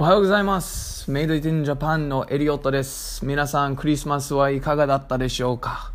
[0.00, 1.10] おはようございます。
[1.10, 3.22] メイドインジャパンのエリオットです。
[3.26, 5.92] 皆さん、クリスマスはいかがだったでしょうか？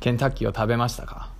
[0.00, 1.30] ケンタッキーを食べましたか？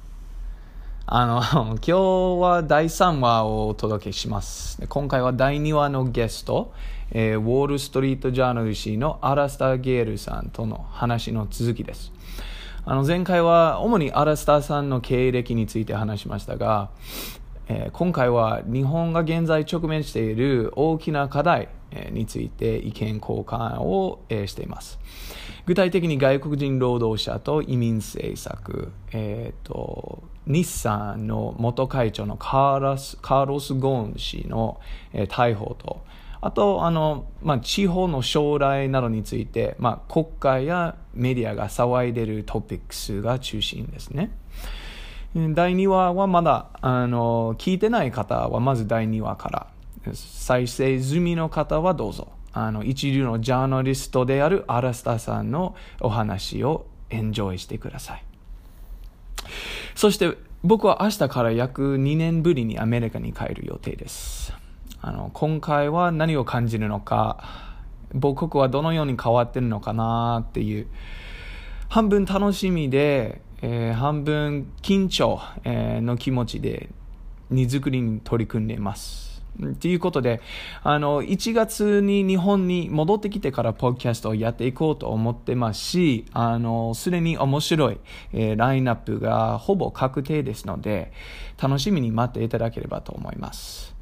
[1.05, 1.99] あの、 今日
[2.41, 4.87] は第3話をお届けします。
[4.87, 6.73] 今回は第2話のゲスト、
[7.11, 12.13] えーウォール・ストリート・ジャーナル誌のアラスター・ゲールさんとの話の続きです。
[12.85, 16.91] あの前回は主にアラスターさんの経歴について話しましたが、
[17.69, 21.69] えー今回は日本が現在直面している大きな課題
[22.11, 24.99] について意見交換をしています。
[25.67, 34.79] 具体的に外国人労働者と移民政策、えーと日産の元会長のカーラスカーロス・ゴーン氏の、
[35.13, 36.05] えー逮捕と、
[36.43, 44.31] あとあの、まあ、地方の将来などについて、まあ、国会やメディアが騒いでいるトピックスが中心ですね。
[45.35, 49.67] 第2話はまだあの聞いてない方はまず第2話から
[50.15, 52.33] 再生済みの方はどうぞ。
[52.53, 58.25] あの一流のジャーナリストであるアラスタさんのお話をエンジョイしてください。
[59.97, 64.55] そして僕は明日から約2年ぶりにアメリカに帰る予定です。
[65.01, 67.75] あの今回は何を感じるのか
[68.13, 70.87] 母国はどのように変わってるのかなっていう
[71.89, 76.91] 半分楽しみで、えー半分緊張、えーの気持ちで
[77.49, 79.43] 荷造りに取り組んでいます。
[79.81, 80.43] ということで、
[80.83, 87.99] あの、1月に日本に戻ってきてからポッドキャストをやっていこうと思ってますし、あの、すでに面白い、
[88.33, 91.13] えーラインナップがほぼ確定ですので、
[91.63, 93.95] 楽しみに待っていただければと思います。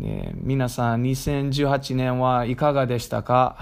[0.00, 3.58] で皆さん、2018年はいかがでしたか？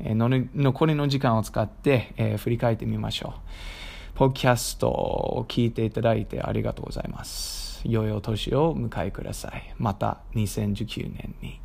[0.00, 3.77] えー残りの時間を使って、えー振り返ってみましょう。
[4.18, 7.80] ポッキャストを聞いていただいてありがとうございます。
[7.84, 9.72] 良いお年を迎えください。
[9.78, 11.60] また2019年に。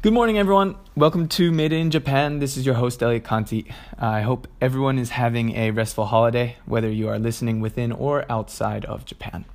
[0.00, 0.76] Good morning, everyone.
[0.96, 2.38] Welcome to Made in Japan.
[2.38, 3.66] This is your host, Elliot Conti.
[3.98, 8.84] I hope everyone is having a restful holiday, whether you are listening within or outside
[8.84, 9.46] of Japan.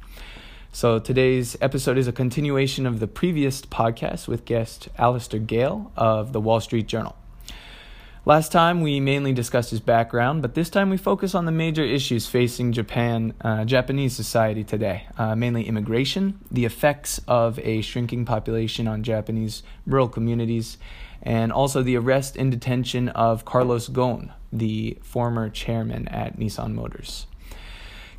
[0.74, 6.34] So, today's episode is a continuation of the previous podcast with guest Alastair Gale of
[6.34, 7.16] the Wall Street Journal.
[8.30, 11.84] Last time we mainly discussed his background, but this time we focus on the major
[11.84, 18.26] issues facing Japan, uh, Japanese society today, uh, mainly immigration, the effects of a shrinking
[18.26, 20.78] population on Japanese rural communities,
[21.24, 27.26] and also the arrest and detention of Carlos Ghosn, the former chairman at Nissan Motors.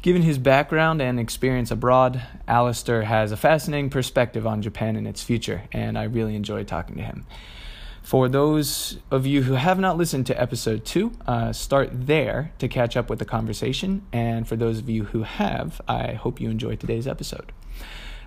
[0.03, 5.23] Given his background and experience abroad, Alastair has a fascinating perspective on Japan and its
[5.23, 7.27] future, and I really enjoyed talking to him.
[8.11, 12.67] For those of you who have not listened to episode two, uh, start there to
[12.67, 14.05] catch up with the conversation.
[14.13, 17.53] And for those of you who have, I hope you enjoyed today's episode.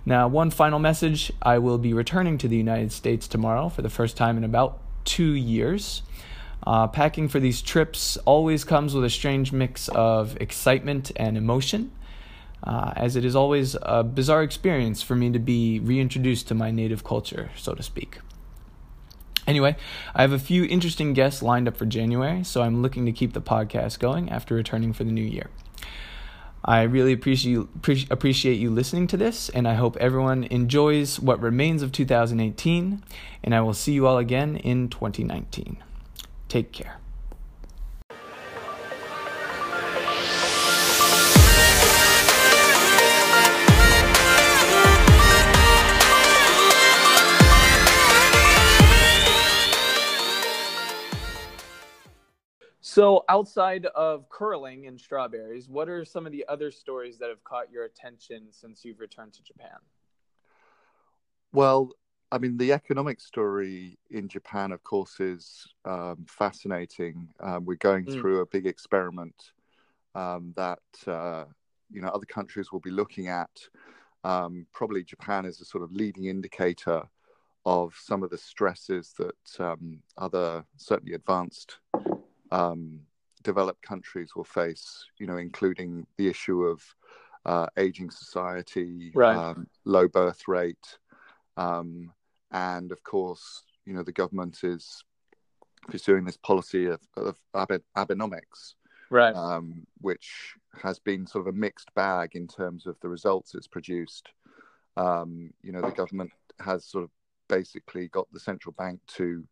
[0.06, 3.90] Now, one final message I will be returning to the United States tomorrow for the
[3.90, 6.04] first time in about two years.
[6.66, 11.92] Uh, packing for these trips always comes with a strange mix of excitement and emotion,
[12.64, 16.72] uh, as it is always a bizarre experience for me to be reintroduced to my
[16.72, 18.20] native culture, so to speak.
[19.46, 19.76] Anyway,
[20.16, 23.34] I have a few interesting guests lined up for January, so I'm looking to keep
[23.34, 25.50] the podcast going after returning for the new year.
[26.66, 31.42] I really appreciate appreci- appreciate you listening to this, and I hope everyone enjoys what
[31.42, 33.04] remains of 2018,
[33.44, 35.84] and I will see you all again in 2019.
[36.48, 37.03] Take care.
[52.94, 57.44] So, outside of curling and strawberries, what are some of the other stories that have
[57.44, 59.80] caught your attention since you've returned to Japan?
[61.52, 61.90] Well,
[62.32, 67.30] I mean, the economic story in Japan, of course, is um, fascinating.
[67.40, 68.12] Um, we're going Mm.
[68.14, 69.54] through a big experiment
[70.14, 71.46] um, that uh,
[71.90, 73.50] you know other countries will be looking at.
[74.24, 77.10] Um, probably Japan is a sort of leading indicator
[77.66, 81.80] of some of the stresses that um, other, certainly advanced,
[82.54, 83.02] um,
[83.44, 85.06] developed countries will face.
[85.20, 86.82] You know, including the issue of
[87.46, 89.36] uh, aging society, Right.
[89.36, 90.98] um, low birth rate.
[91.58, 92.12] Um,
[92.52, 95.04] and of course, you know, the government is
[95.90, 98.76] pursuing this policy of, of Abe- Abenomics,
[99.10, 99.36] Right.
[99.36, 103.68] um, which has been sort of a mixed bag in terms of the results it's
[103.68, 104.30] produced.
[104.96, 107.10] Um, you know, the government has sort of
[107.50, 109.44] basically got the central bank to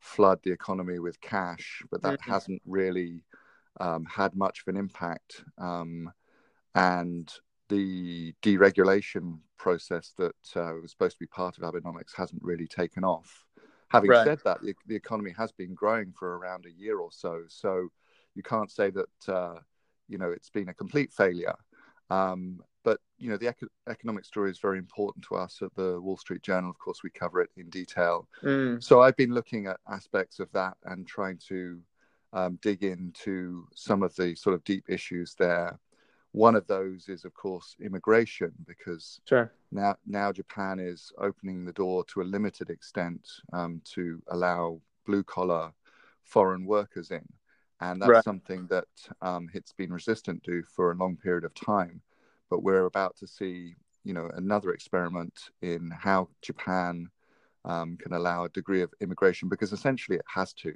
[0.00, 2.30] flood the economy with cash, but that Mhm.
[2.32, 3.24] hasn't really
[3.80, 5.44] um, had much of an impact.
[5.56, 6.12] Um,
[6.74, 7.32] and
[7.68, 13.04] the deregulation process that uh, was supposed to be part of Abenomics hasn't really taken
[13.04, 13.46] off.
[13.90, 14.24] Having Right.
[14.24, 17.88] said that, the, the economy has been growing for around a year or so, so
[18.34, 19.60] you can't say that uh,
[20.08, 21.54] you know it's been a complete failure.
[22.10, 26.00] Um, but you know the eco- economic story is very important to us at the
[26.00, 26.70] Wall Street Journal.
[26.70, 28.28] Of course, we cover it in detail.
[28.42, 31.80] Mm, So I've been looking at aspects of that and trying to
[32.32, 35.78] um, dig into some of the sort of deep issues there.
[36.32, 39.50] One of those is, of course, immigration, because sure.
[39.72, 45.24] now now Japan is opening the door to a limited extent um, to allow blue
[45.24, 45.72] collar
[46.22, 47.26] foreign workers in,
[47.80, 48.24] and that's Right.
[48.24, 48.86] something that
[49.22, 52.02] um, it's been resistant to for a long period of time.
[52.50, 57.10] But we're about to see, you know, another experiment in how Japan
[57.64, 60.74] um, can allow a degree of immigration because essentially it has to.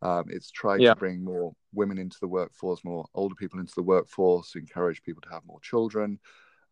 [0.00, 0.90] Um, it's tried Yeah.
[0.90, 5.22] to bring more women into the workforce, more older people into the workforce, encourage people
[5.22, 6.20] to have more children.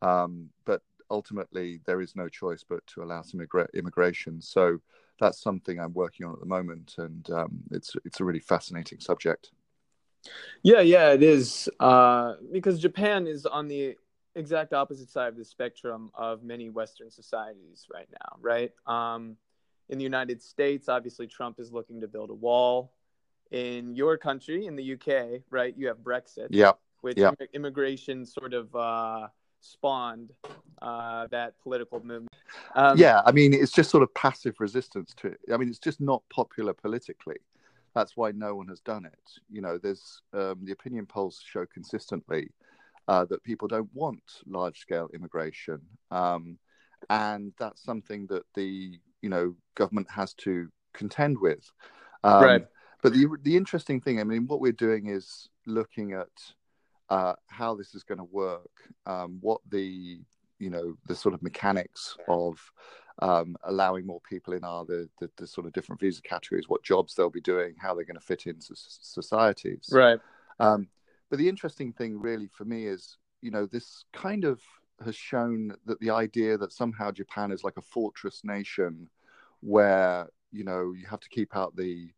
[0.02, 4.40] Um, but ultimately, there is no choice but to allow some immigra- immigration.
[4.40, 4.79] So
[5.20, 9.00] that's something I'm working on at the moment, and um, it's it's a really fascinating
[9.00, 9.52] subject.
[10.62, 11.69] Yeah, yeah, it is.
[11.81, 13.96] Uh, because Japan is on the
[14.34, 18.73] exact opposite side of the spectrum of many Western societies right now, right?
[18.87, 19.37] Um,
[19.88, 22.93] in the United States, obviously, Trump is looking to build a wall.
[23.52, 28.52] In your country, in the UK, right, you have Brexit, Yeah, which imm- immigration sort
[28.52, 29.29] of uh,
[29.61, 30.32] spawned
[30.82, 32.34] uh, that political movement.
[32.75, 33.22] Um, yeah.
[33.25, 35.40] I mean, it's just sort of passive resistance to it.
[35.52, 37.37] I mean, it's just not popular politically.
[37.96, 39.31] That's why no one has done it.
[39.50, 42.50] You know, there's um, the opinion polls show consistently
[43.08, 46.58] uh, that people don't want large scale immigration, um,
[47.08, 51.72] and that's something that the you know government has to contend with.
[52.22, 52.66] Um, Right.
[53.02, 56.28] But the the interesting thing, I mean, what we're doing is looking at
[57.08, 58.70] uh, how this is going to work,
[59.06, 60.20] um, what the
[60.58, 62.58] you know the sort of mechanics of
[63.20, 66.82] um, allowing more people in are the, the the sort of different visa categories, what
[66.82, 69.88] jobs they'll be doing, how they're going to fit into s- societies.
[69.90, 70.20] Right.
[70.60, 70.88] Um,
[71.30, 74.60] but the interesting thing, really, for me, is you know this kind of
[75.04, 79.08] has shown that the idea that somehow Japan is like a fortress nation,
[79.60, 82.10] where you know you have to keep out the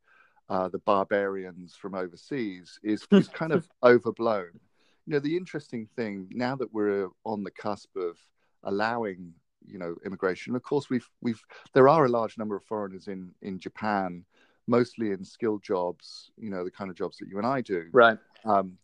[0.49, 4.61] uh, the barbarians from overseas, is is kind of overblown.
[5.07, 8.19] You know, the interesting thing now that we're on the cusp of
[8.65, 9.33] allowing
[9.67, 11.43] you know immigration, of course we've we've
[11.75, 14.25] there are a large number of foreigners in in Japan,
[14.67, 16.31] mostly in skilled jobs.
[16.37, 17.87] You know, the kind of jobs that you and I do.
[17.93, 18.19] Right.
[18.45, 18.79] Um,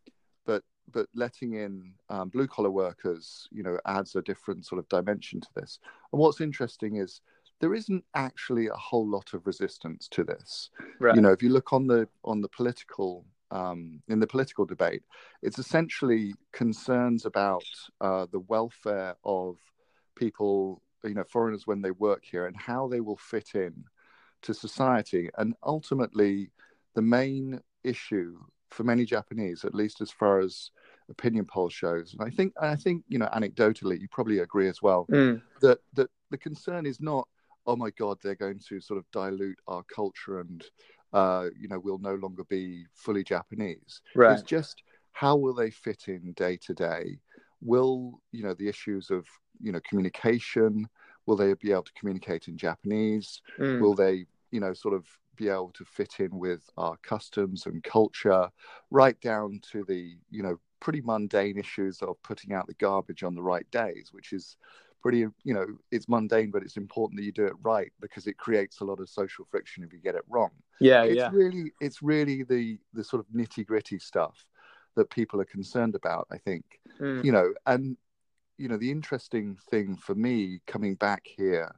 [0.47, 0.63] but
[0.93, 5.41] but letting in um, blue collar workers, you know, adds a different sort of dimension
[5.41, 5.79] to this.
[6.13, 7.21] And what's interesting is
[7.61, 10.71] there isn't actually a whole lot of resistance to this.
[11.01, 11.15] Right.
[11.15, 15.03] You know, if you look on the on the political um, in the political debate,
[15.43, 17.65] it's essentially concerns about
[18.01, 19.57] uh, the welfare of
[20.17, 23.85] people, you know, foreigners when they work here and how they will fit in
[24.43, 25.31] to society.
[25.39, 26.51] And ultimately,
[26.95, 28.39] the main issue
[28.71, 30.71] for many Japanese, at least as far as
[31.09, 34.83] opinion poll shows, and I think I think you know anecdotally, you probably agree as
[34.83, 37.29] well Mm, that that the concern is not,
[37.67, 40.65] oh my God, they're going to sort of dilute our culture and
[41.13, 44.01] uh, you know we'll no longer be fully Japanese.
[44.15, 44.33] right.
[44.33, 44.83] It's just
[45.13, 47.19] how will they fit in day to day?
[47.61, 49.27] Will you know the issues of
[49.61, 50.89] you know communication?
[51.27, 53.41] Will they be able to communicate in Japanese?
[53.59, 55.07] Mm, will they you know sort of
[55.37, 58.49] be able to fit in with our customs and culture
[58.91, 63.35] right down to the you know pretty mundane issues of putting out the garbage on
[63.35, 64.57] the right days which is
[65.03, 68.37] pretty you know it's mundane but it's important that you do it right because it
[68.39, 71.05] creates a lot of social friction if you get it wrong yeah.
[71.05, 71.31] it's Yeah.
[71.31, 74.47] really it's really the the sort of nitty gritty stuff
[74.97, 76.65] that people are concerned about i think
[77.01, 77.97] Mm, you know and
[78.59, 81.75] you know the interesting thing for me coming back here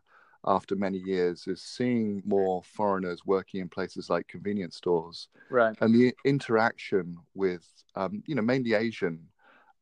[0.46, 5.76] after many years is seeing more foreigners working in places like convenience stores right.
[5.80, 7.66] and the interaction with
[7.96, 9.18] um, you know mainly asian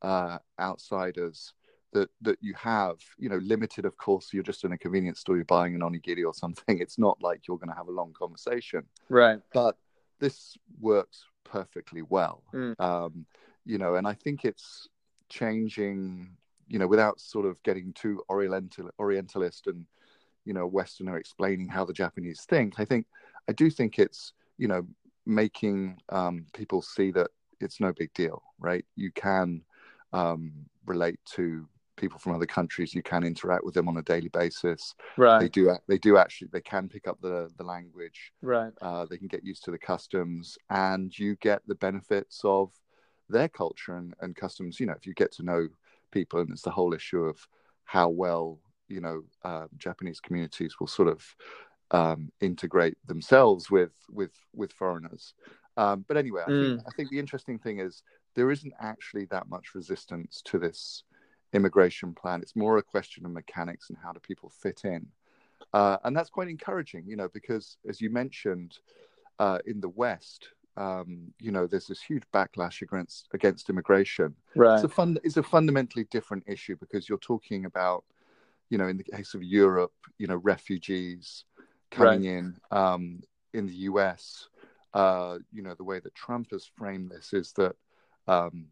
[0.01, 1.53] uh, outsiders
[1.93, 5.35] that that you have you know limited of course you're just in a convenience store
[5.35, 8.13] you're buying an onigiri or something it's not like you're going to have a long
[8.13, 9.39] conversation Right.
[9.53, 9.77] but
[10.19, 12.79] this works perfectly well Mm.
[12.79, 13.25] um,
[13.65, 14.87] you know and i think it's
[15.29, 16.35] changing
[16.67, 19.85] you know without sort of getting too oriental orientalist and
[20.45, 23.05] you know westerner explaining how the japanese think i think
[23.49, 24.85] i do think it's you know
[25.27, 28.85] making um, people see that it's no big deal right?
[28.95, 29.61] You can
[30.13, 30.51] um,
[30.85, 31.67] relate to
[31.97, 32.93] people from other countries.
[32.93, 34.95] You can interact with them on a daily basis.
[35.17, 35.39] Right.
[35.39, 38.31] they do they do actually they can pick up the the language.
[38.41, 38.73] Right.
[38.81, 42.71] uh, they can get used to the customs and you get the benefits of
[43.29, 44.79] their culture and, and customs.
[44.79, 45.67] You know if you get to know
[46.19, 47.37] people, and it's the whole issue of
[47.83, 48.45] how well
[48.87, 49.17] you know
[49.49, 51.19] uh, Japanese communities will sort of
[51.91, 55.33] um, integrate themselves with with with foreigners.
[55.77, 56.65] Um, but anyway, I, mm.
[56.67, 58.01] think, I think the interesting thing is
[58.35, 61.03] there isn't actually that much resistance to this
[61.51, 62.41] immigration plan.
[62.41, 65.05] It's more a question of mechanics and how do people fit in,
[65.73, 68.71] uh, and that's quite encouraging, you know, because as you mentioned,
[69.39, 74.35] uh, in the West, um, you know, there's this huge backlash against against immigration.
[74.55, 74.75] Right.
[74.75, 78.03] It's a fun, it's a fundamentally different issue because you're talking about,
[78.69, 81.45] you know, in the case of Europe, you know, refugees
[81.91, 82.37] coming right.
[82.37, 82.57] in.
[82.71, 83.21] Um,
[83.55, 84.49] in the US,
[84.93, 87.75] uh, you know, the way that Trump has framed this is that
[88.27, 88.67] um,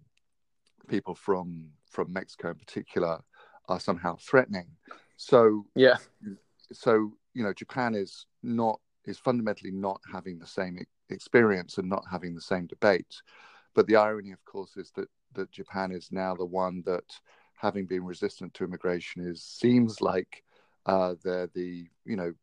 [0.87, 3.19] people from from Mexico in particular
[3.69, 4.67] are somehow threatening.
[5.17, 5.97] So yeah,
[6.71, 10.77] so you know, Japan is not is fundamentally not having the same
[11.09, 13.21] experience and not having the same debate.
[13.73, 17.19] But the irony, of course, is that that Japan is now the one that,
[17.55, 20.43] having been resistant to immigration, is seems like
[20.85, 22.33] uh, they're the you know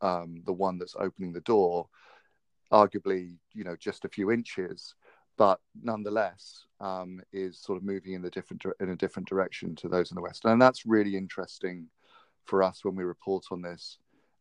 [0.00, 1.88] um, the one that's opening the door,
[2.72, 4.94] arguably you know just a few inches,
[5.36, 9.88] but nonetheless um, is sort of moving in the different in a different direction to
[9.88, 11.88] those in the West, and that's really interesting
[12.44, 13.98] for us when we report on this,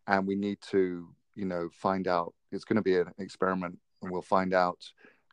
[0.07, 2.33] and we need to you know find out.
[2.51, 4.79] It's going to be an experiment, and we'll find out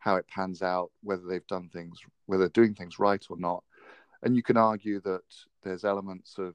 [0.00, 3.64] how it pans out, whether they've done things, whether they're doing things right or not.
[4.22, 5.22] And you can argue that
[5.62, 6.54] there's elements of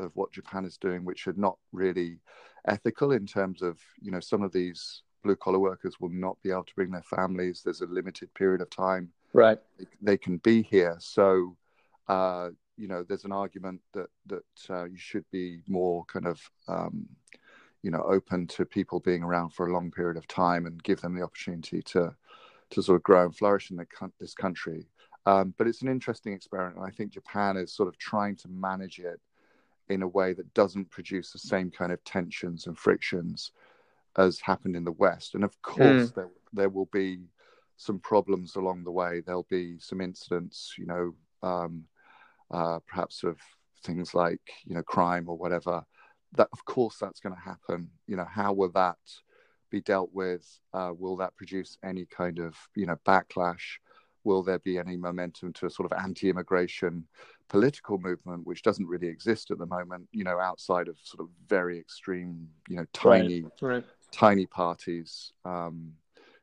[0.00, 2.18] of what Japan is doing which are not really
[2.66, 6.50] ethical in terms of you know some of these blue collar workers will not be
[6.50, 7.62] able to bring their families.
[7.62, 9.58] There's a limited period of time right
[10.00, 10.96] they can be here.
[10.98, 11.56] So
[12.08, 16.40] uh, you know there's an argument that that uh, you should be more kind of
[16.68, 17.06] um,
[17.84, 21.02] you know open to people being around for a long period of time and give
[21.02, 22.12] them the opportunity to
[22.70, 23.86] to sort of grow and flourish in the,
[24.18, 24.86] this country.
[25.26, 28.48] Um, but it's an interesting experiment, and I think Japan is sort of trying to
[28.48, 29.20] manage it
[29.90, 33.52] in a way that doesn't produce the same kind of tensions and frictions
[34.16, 35.34] as happened in the West.
[35.34, 36.14] And of course, mm.
[36.14, 37.20] there there will be
[37.76, 39.20] some problems along the way.
[39.20, 41.84] There'll be some incidents, you know, um,
[42.50, 43.36] uh, perhaps of
[43.82, 45.84] things like you know crime or whatever.
[46.36, 47.90] That of course that's going to happen.
[48.06, 48.98] You know, how will that
[49.70, 50.46] be dealt with?
[50.72, 53.78] Uh, will that produce any kind of you know backlash?
[54.24, 57.06] Will there be any momentum to a sort of anti-immigration
[57.48, 60.08] political movement, which doesn't really exist at the moment?
[60.12, 63.52] You know, outside of sort of very extreme, you know, tiny, right.
[63.62, 63.84] Right.
[64.12, 65.92] tiny parties, um,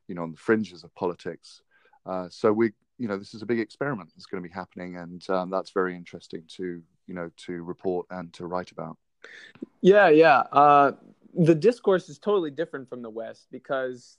[0.08, 1.62] you know, on the fringes of politics.
[2.06, 4.98] Uh, so we, you know, this is a big experiment that's going to be happening,
[4.98, 8.98] and um, that's very interesting to, you know, to report and to write about.
[9.82, 10.40] Yeah, yeah.
[10.52, 10.94] Uh,
[11.34, 14.18] the discourse is totally different from the West because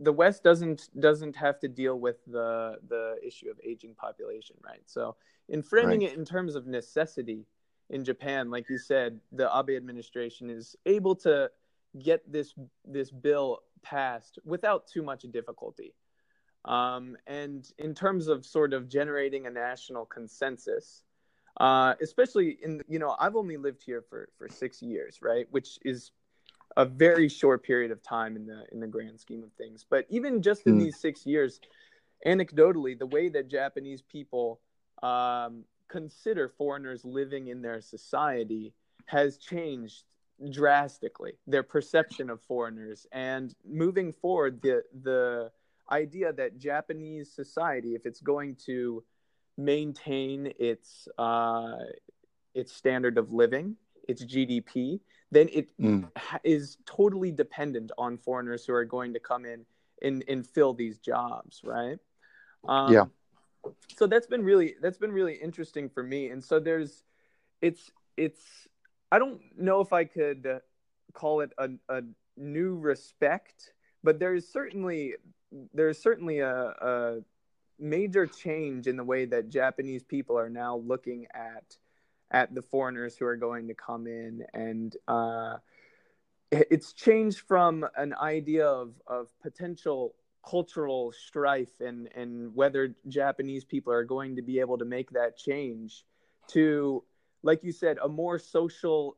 [0.00, 4.82] the West doesn't doesn't have to deal with the the issue of aging population, right?
[4.86, 5.16] So
[5.48, 6.10] in framing right.
[6.10, 7.46] it in terms of necessity
[7.88, 11.50] in Japan, like you said, the Abe administration is able to
[12.02, 12.54] get this
[12.84, 15.94] this bill passed without too much difficulty.
[16.64, 21.02] Um, and in terms of sort of generating a national consensus,
[21.58, 25.78] uh, especially in you know I've only lived here for for six years, right, which
[25.82, 26.12] is
[26.76, 29.84] a very short period of time in the in the grand scheme of things.
[29.88, 30.84] But even just in mm.
[30.84, 31.60] these six years,
[32.26, 34.60] anecdotally, the way that Japanese people
[35.02, 38.72] um, consider foreigners living in their society
[39.06, 40.04] has changed
[40.50, 41.32] drastically.
[41.46, 45.50] Their perception of foreigners and moving forward, the the
[45.90, 49.02] idea that Japanese society, if it's going to
[49.56, 51.76] maintain its uh,
[52.54, 53.76] its standard of living,
[54.08, 56.08] its GDP, then it mm.
[56.44, 59.64] is totally dependent on foreigners who are going to come in
[60.02, 61.98] and, and fill these jobs, right?
[62.66, 63.04] Um, yeah.
[63.96, 67.02] So that's been really that's been really interesting for me, and so there's,
[67.60, 68.40] it's it's
[69.12, 70.60] I don't know if I could
[71.12, 72.02] call it a, a
[72.36, 75.14] new respect, but there's certainly
[75.74, 77.18] there's certainly a, a
[77.80, 81.76] major change in the way that Japanese people are now looking at
[82.30, 85.56] at the foreigners who are going to come in and uh,
[86.52, 90.14] it's changed from an idea of, of potential
[90.48, 95.36] cultural strife and, and whether Japanese people are going to be able to make that
[95.36, 96.04] change
[96.48, 97.04] to,
[97.42, 99.16] like you said, a more social,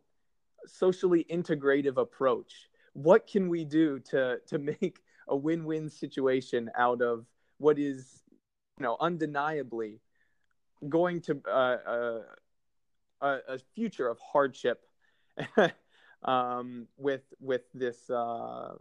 [0.66, 2.68] socially integrative approach.
[2.92, 7.24] What can we do to, to make a win-win situation out of
[7.58, 8.21] what is,
[8.78, 10.00] know, undeniably
[10.88, 12.18] going to uh, uh,
[13.20, 14.84] a, a future of hardship
[16.24, 18.74] um, with with this uh,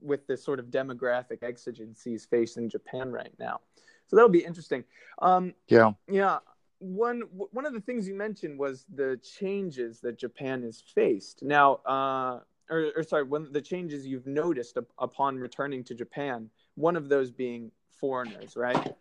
[0.00, 3.60] with this sort of demographic exigencies facing Japan right now.
[4.06, 4.84] So that'll be interesting.
[5.20, 6.38] Um, yeah, yeah.
[6.78, 11.42] one one of the things you mentioned was the changes that Japan has faced.
[11.42, 16.50] Now, uh, or, or sorry, one the changes you've noticed up, upon returning to Japan.
[16.74, 17.70] One of those being
[18.00, 18.94] foreigners, right?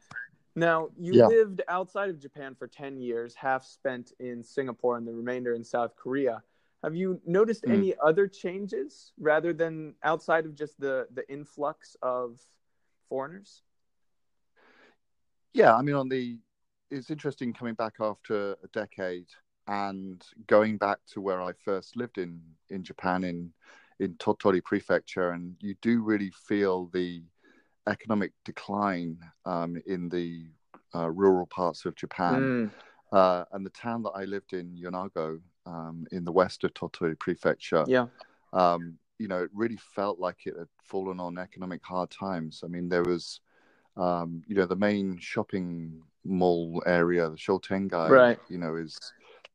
[0.59, 1.27] Now, you Yeah.
[1.27, 5.63] lived outside of Japan for 10 years, half spent in Singapore and the remainder in
[5.63, 6.43] South Korea.
[6.83, 7.71] Have you noticed Mm.
[7.71, 12.41] any other changes rather than outside of just the, the influx of
[13.07, 13.63] foreigners?
[15.53, 16.37] Yeah, I mean, on the
[16.91, 19.27] it's interesting coming back after a decade
[19.67, 23.53] and going back to where I first lived in in Japan in
[23.99, 27.23] in Tottori Prefecture, and you do really feel the
[27.89, 30.45] economic decline um, in the
[30.95, 32.41] uh, rural parts of Japan.
[32.41, 32.71] Mm,
[33.11, 37.17] Uh, and the town that I lived in, Yonago, um, in the west of Tottori
[37.17, 38.05] Prefecture, yeah.
[38.53, 42.61] um, you know, it really felt like it had fallen on economic hard times.
[42.63, 43.41] I mean, there was,
[43.97, 48.39] um, you know, the main shopping mall area, the Shotengai, Right.
[48.47, 48.95] you know, is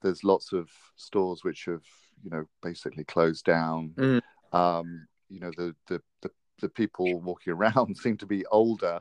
[0.03, 1.87] there's lots of stores which have,
[2.25, 3.95] you know, basically closed down.
[3.97, 4.21] Mm.
[4.53, 9.00] Um, you know, the, the, the, the people walking around seem to be older.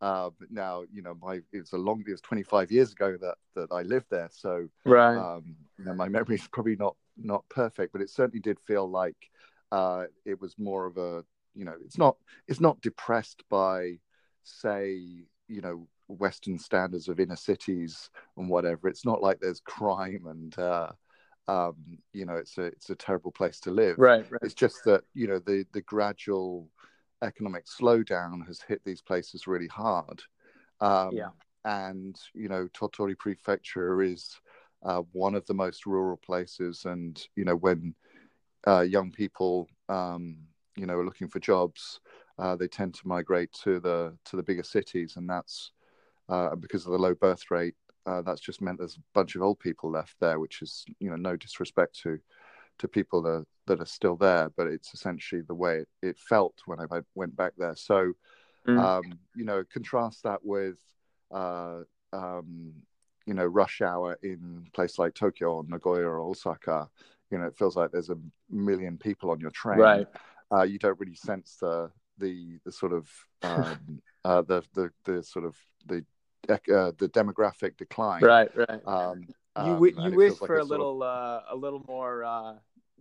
[0.00, 2.02] Uh, now, you know, my it's a long.
[2.06, 5.16] It was 25 years ago that that I lived there, so Right.
[5.16, 8.90] um, you know, my memory is probably not not perfect, but it certainly did feel
[8.90, 9.16] like
[9.72, 11.24] uh, it was more of a
[11.54, 12.16] you know, it's not
[12.48, 13.98] it's not depressed by
[14.42, 14.98] say
[15.48, 18.88] you know Western standards of inner cities and whatever.
[18.88, 20.90] It's not like there's crime and uh,
[21.48, 21.76] um,
[22.12, 23.98] you know it's a it's a terrible place to live.
[23.98, 24.24] right.
[24.30, 24.40] Right.
[24.42, 26.68] It's just that you know the the gradual
[27.22, 30.22] economic slowdown has hit these places really hard.
[30.80, 31.30] Um, Yeah.
[31.64, 34.38] And you know, Tottori Prefecture is
[34.82, 37.94] uh, one of the most rural places, and you know when
[38.66, 40.36] uh, young people um,
[40.76, 42.00] you know are looking for jobs,
[42.38, 45.70] uh, they tend to migrate to the to the bigger cities, and that's
[46.28, 47.74] uh, because of the low birth rate.
[48.06, 51.10] Uh, that's just meant there's a bunch of old people left there, which is you
[51.10, 52.18] know no disrespect to
[52.78, 56.54] to people that that are still there, but it's essentially the way it, it felt
[56.66, 57.76] when I went back there.
[57.76, 58.12] So,
[58.66, 58.78] Mm.
[58.82, 60.78] um, you know, contrast that with,
[61.30, 61.80] uh,
[62.14, 62.72] um,
[63.26, 66.88] you know, rush hour in a place like Tokyo or Nagoya or Osaka.
[67.30, 68.18] You know, it feels like there's a
[68.50, 69.78] million people on your train.
[69.80, 70.06] Right.
[70.50, 73.08] Uh, you don't really sense the the the sort of
[73.42, 76.04] um, uh, the the the sort of the
[76.50, 78.22] uh, the demographic decline.
[78.22, 78.50] Right.
[78.56, 78.80] Right.
[78.86, 79.26] Um,
[79.64, 82.54] you um, you wish like for a sort of- little uh, a little more uh,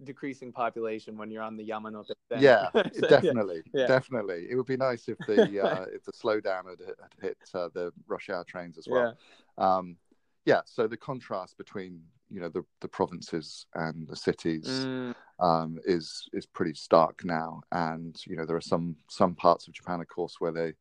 [0.03, 2.07] decreasing population when you're on the Yamanote.
[2.29, 2.41] Sen.
[2.41, 3.87] Yeah, So, definitely, Yeah.
[3.87, 4.47] definitely.
[4.49, 7.91] It would be nice if the uh, if the slowdown had, had hit uh, the
[8.07, 9.13] rush hour trains as Yeah.
[9.57, 9.77] well.
[9.77, 9.97] Um,
[10.45, 15.79] yeah, so the contrast between you know the the provinces and the cities Mm, um,
[15.85, 20.01] is is pretty stark now, and you know there are some some parts of Japan,
[20.01, 20.73] of course, where they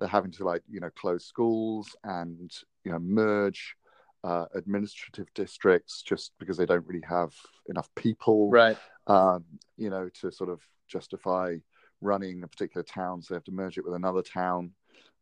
[0.00, 2.50] they're having to like you know close schools and
[2.84, 3.76] you know merge
[4.24, 7.32] uh, administrative districts just because they don't really have
[7.68, 8.76] enough people right.
[9.06, 9.44] um,
[9.76, 11.56] you know, to sort of justify
[12.00, 13.22] running a particular town.
[13.22, 14.72] So they have to merge it with another town.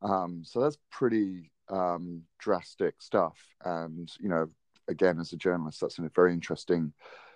[0.02, 3.36] Um, so that's pretty um, drastic stuff.
[3.64, 4.48] And, you know,
[4.88, 6.92] again, as a journalist, that's a very interesting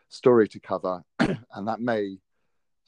[0.09, 1.02] story to cover.
[1.18, 2.18] and that may,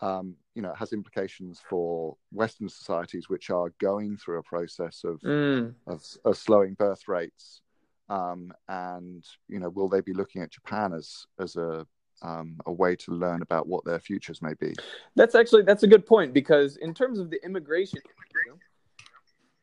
[0.00, 5.04] um, you know, it has implications for Western societies, which are going through a process
[5.04, 7.62] of, Mm, of, of slowing birth rates.
[8.08, 11.86] Um, and, you know, will they be looking at Japan as, as a,
[12.22, 14.74] um, a way to learn about what their futures may be.
[15.14, 18.00] That's actually that's a good point because in terms of the immigration,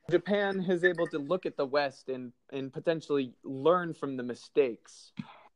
[0.10, 5.12] Japan is able to look at the West and and potentially learn from the mistakes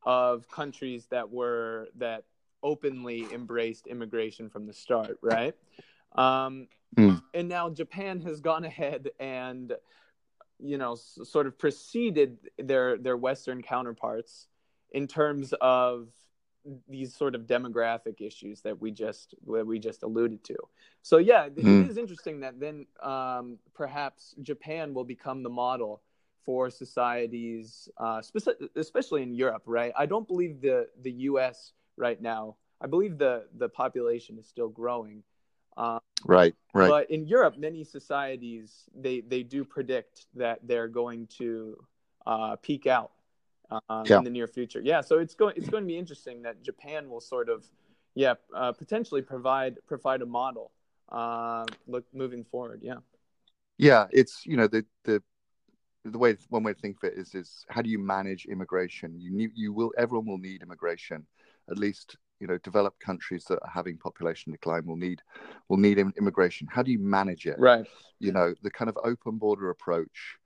[0.05, 2.23] of countries that were that
[2.63, 5.55] openly embraced immigration from the start, right?
[6.15, 7.21] Um, Mm.
[7.33, 9.73] And now Japan has gone ahead and
[10.59, 14.47] you know s- sort of preceded their their Western counterparts
[14.91, 16.07] in terms of
[16.87, 20.55] these sort of demographic issues that we just that we just alluded to.
[21.01, 21.89] So yeah, it Mm.
[21.89, 26.01] is interesting that then um, perhaps Japan will become the model
[26.45, 29.91] for societies, uh, speci- especially in Europe, right?
[29.97, 31.73] I don't believe the the U.S.
[31.97, 32.55] right now.
[32.81, 35.23] I believe the the population is still growing.
[35.77, 36.89] Um, Right, right.
[36.89, 41.77] but in Europe, many societies they they do predict that they're going to
[42.25, 43.11] uh, peak out
[43.69, 44.17] uh, Yeah.
[44.17, 44.81] in the near future.
[44.81, 47.65] Yeah, so it's going it's going to be interesting that Japan will sort of
[48.15, 50.71] yeah uh, potentially provide provide a model
[51.09, 52.81] uh, look moving forward.
[52.81, 52.99] Yeah.
[53.77, 55.21] Yeah, it's you know the the
[56.05, 59.19] the way one way to think of it is is how do you manage immigration?
[59.19, 61.27] You need, you will everyone will need immigration,
[61.69, 65.21] at least you know developed countries that are having population decline will need
[65.69, 66.67] will need immigration.
[66.69, 67.57] How do you manage it?
[67.57, 67.85] Right.
[68.19, 70.37] You know the kind of open border approach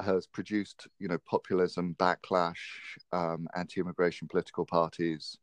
[0.00, 2.56] has produced, you know, populism, backlash,
[3.12, 5.38] um, anti-immigration political parties.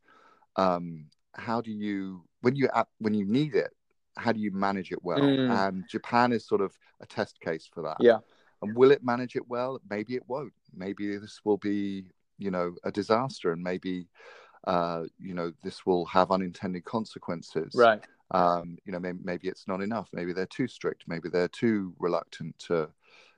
[0.56, 3.70] Um, how do you, when you when you need it,
[4.16, 5.20] how do you manage it well?
[5.20, 5.50] Mm.
[5.50, 7.96] And Japan is sort of a test case for that.
[8.00, 8.18] Yeah.
[8.62, 9.80] And will it manage it well?
[9.88, 10.52] Maybe it won't.
[10.74, 12.04] Maybe this will be,
[12.38, 14.08] you know, a disaster, and maybe,
[14.64, 17.72] uh, you know, this will have unintended consequences.
[17.74, 18.02] Right.
[18.32, 20.08] Um, you know, maybe, maybe it's not enough.
[20.12, 21.04] Maybe they're too strict.
[21.06, 22.88] Maybe they're too reluctant to,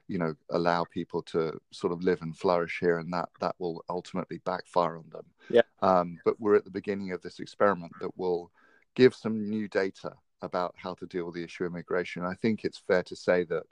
[0.09, 3.85] you know, allow people to sort of live and flourish here, and that that will
[3.89, 5.25] ultimately backfire on them.
[5.49, 5.63] Yeah.
[5.81, 8.51] Um, but we're at the beginning of this experiment that will
[8.95, 12.25] give some new data about how to deal with the issue of immigration.
[12.25, 13.63] I think it's fair to say that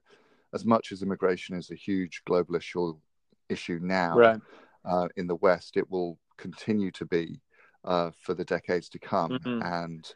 [0.55, 2.97] as much as immigration is a huge global issue
[3.49, 4.41] issue now right.
[4.85, 7.41] uh, in the West, it will continue to be
[7.85, 9.31] uh, for the decades to come.
[9.31, 9.63] Mm-hmm.
[9.63, 10.15] And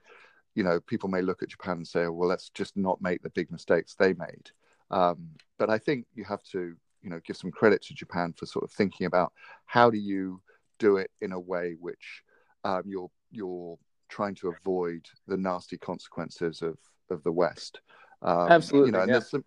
[0.55, 3.31] you know, people may look at Japan and say, "Well, let's just not make the
[3.31, 4.51] big mistakes they made."
[4.91, 8.47] Um, but I think you have to, you know, give some credit to Japan for
[8.47, 9.33] sort of thinking about
[9.67, 10.41] how do you
[10.79, 12.23] do it in a way which
[12.65, 16.79] um, you're you're trying to avoid the nasty consequences of
[17.11, 17.81] of the West.
[18.23, 19.15] Um, Absolutely, you know, and yeah.
[19.15, 19.45] there's some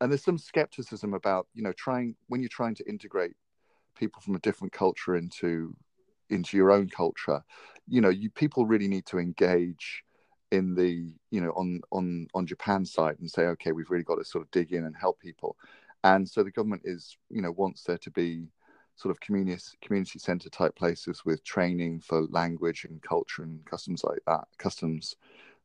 [0.00, 3.36] and there's some skepticism about you know trying when you're trying to integrate
[3.96, 5.74] people from a different culture into
[6.30, 7.42] into your own culture.
[7.88, 10.04] You know, you people really need to engage
[10.50, 14.16] in the you know on on on Japan's side and say, okay, we've really got
[14.16, 15.56] to sort of dig in and help people.
[16.04, 18.48] And so the government is you know wants there to be
[18.96, 24.02] sort of community community center type places with training for language and culture and customs
[24.04, 25.14] like that, customs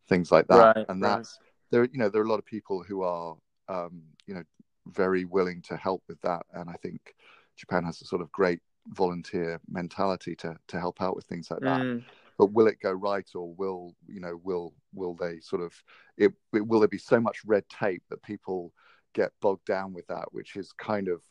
[0.08, 0.76] things like that.
[0.76, 1.18] Right, and right.
[1.18, 1.40] that's
[1.72, 1.86] there.
[1.86, 3.36] You know, there are a lot of people who are
[3.70, 4.44] um, you know
[4.88, 7.16] very willing to help with that, and I think
[7.56, 11.62] Japan has a sort of great volunteer mentality to to help out with things like
[11.62, 11.82] that.
[11.82, 12.04] Mm.
[12.38, 15.74] But will it go right, or will you know will will they sort of
[16.18, 18.74] it, it will there be so much red tape that people
[19.14, 21.22] get bogged down with that, which is kind of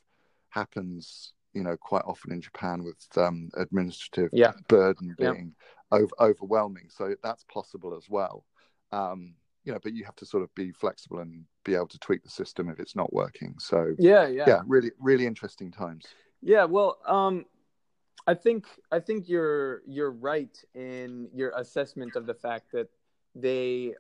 [0.51, 4.53] happens you know quite often in Japan with um, administrative yeah.
[4.69, 5.55] burden being
[5.93, 5.99] yeah.
[5.99, 6.89] over, overwhelming.
[6.89, 8.45] So that's possible as well.
[8.93, 9.35] Um,
[9.65, 12.23] you know, but you have to sort of be flexible and be able to tweak
[12.25, 13.55] the system if it's not working.
[13.59, 16.05] So yeah, yeah, yeah, really, really interesting times.
[16.43, 17.47] Yeah, well, um,
[18.27, 22.89] I think I think you're you're right in your assessment of the fact that
[23.35, 23.95] they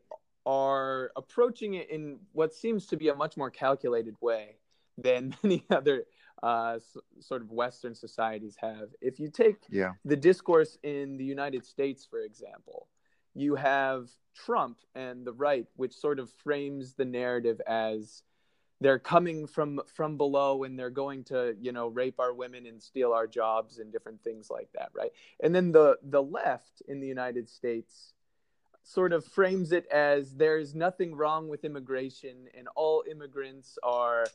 [0.44, 4.56] are approaching it in what seems to be a much more calculated way
[4.98, 6.04] than many other
[6.42, 6.78] uh,
[7.20, 8.88] sort of Western societies have.
[9.00, 9.92] If you take yeah.
[10.04, 12.88] the discourse in the United States, for example,
[13.34, 18.24] you have Trump and the right, which sort of frames the narrative as
[18.82, 22.82] they're coming from from below and they're going to you know rape our women and
[22.82, 27.00] steal our jobs and different things like that right and then the the left in
[27.00, 28.12] the united states
[28.84, 34.26] sort of frames it as there's nothing wrong with immigration and all immigrants are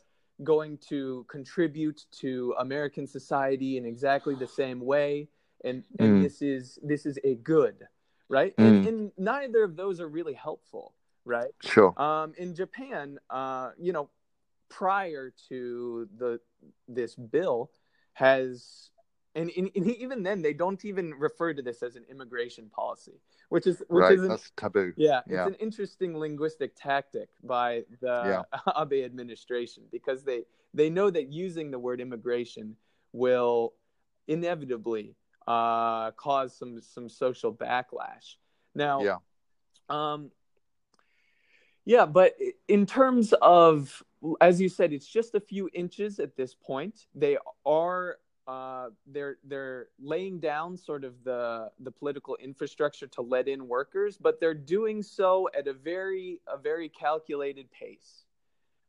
[0.44, 5.28] going to contribute to American society in exactly the same way,
[5.64, 6.22] and, and mm.
[6.22, 7.86] this is this is a good,
[8.28, 8.56] right?
[8.56, 8.66] Mm.
[8.66, 11.50] And, and, neither of those are really helpful, right?
[11.62, 12.00] Sure.
[12.00, 14.10] Um, in Japan, uh, you know,
[14.68, 16.40] prior to the
[16.86, 17.70] this bill,
[18.14, 18.90] has
[19.34, 23.20] and, and, and, even then they don't even refer to this as an immigration policy
[23.48, 24.92] which is which right, is an, that's taboo.
[24.96, 28.72] Yeah, yeah, it's an interesting linguistic tactic by the yeah.
[28.82, 30.42] abe administration because they
[30.74, 32.76] they know that using the word immigration
[33.12, 33.72] will
[34.26, 38.36] inevitably uh, cause some some social backlash.
[38.74, 39.16] Now yeah.
[39.88, 40.30] um
[41.88, 42.34] yeah but
[42.68, 44.02] in terms of
[44.40, 47.06] as you said it's just a few inches at this point.
[47.14, 53.46] They are uh, they're they're laying down sort of the the political infrastructure to let
[53.46, 58.24] in workers, but they're doing so at a very a very calculated pace,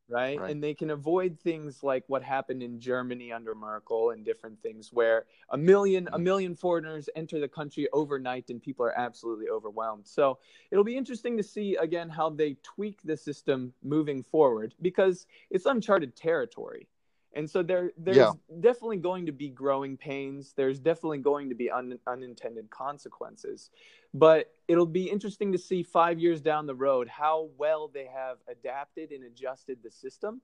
[0.10, 0.40] right?
[0.40, 0.52] right?
[0.52, 4.92] And they can avoid things like what happened in Germany under Merkel and different things,
[4.92, 6.24] where a million a mm-hmm.
[6.24, 10.08] million foreigners enter the country overnight and people are absolutely overwhelmed.
[10.08, 10.40] So
[10.72, 15.66] it'll be interesting to see again how they tweak the system moving forward because it's
[15.66, 16.88] uncharted territory
[17.34, 18.32] and so there there's yeah.
[18.60, 20.54] definitely going to be growing pains.
[20.56, 23.70] There's definitely going to be un, unintended consequences.
[24.14, 28.38] But it'll be interesting to see five years down the road how well they have
[28.50, 30.42] adapted and adjusted the system.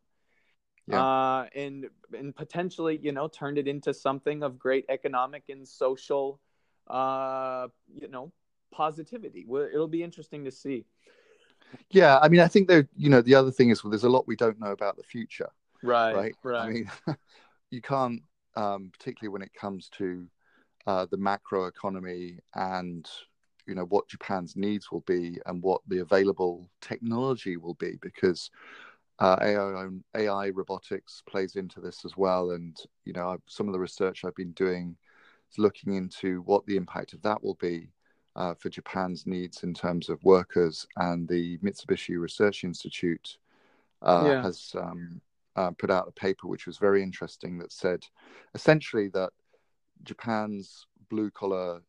[0.88, 1.04] Yeah.
[1.04, 6.40] uh, and and potentially you know turned it into something of great economic and social
[6.88, 8.32] uh, you know
[8.72, 9.48] positivity.
[9.50, 10.86] It'll be interesting to see.
[11.90, 14.10] Yeah i mean i think there you know the other thing is well, there's a
[14.10, 15.50] lot we don't know about the future
[15.84, 16.14] Right.
[16.14, 16.36] Right.
[16.44, 16.62] Right.
[16.62, 16.92] I mean,
[17.72, 18.22] you can't,
[18.56, 20.28] um, particularly when it comes to
[20.88, 23.10] uh, the macro economy and
[23.68, 28.52] you know what Japan's needs will be and what the available technology will be, because
[29.20, 32.52] uh, AI, AI robotics plays into this as well.
[32.52, 34.96] And, you know, some of the research I've been doing
[35.52, 37.90] is looking into what the impact of that will be
[38.36, 40.86] uh, for Japan's needs in terms of workers.
[40.98, 43.38] And the Mitsubishi Research Institute
[44.02, 44.42] uh, yeah.
[44.42, 45.22] has um,
[45.56, 48.04] uh, put out a paper which was very interesting that said
[48.54, 49.32] essentially that
[50.04, 51.82] Japan's blue collar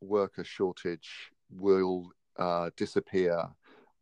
[0.00, 3.42] worker shortage will uh, disappear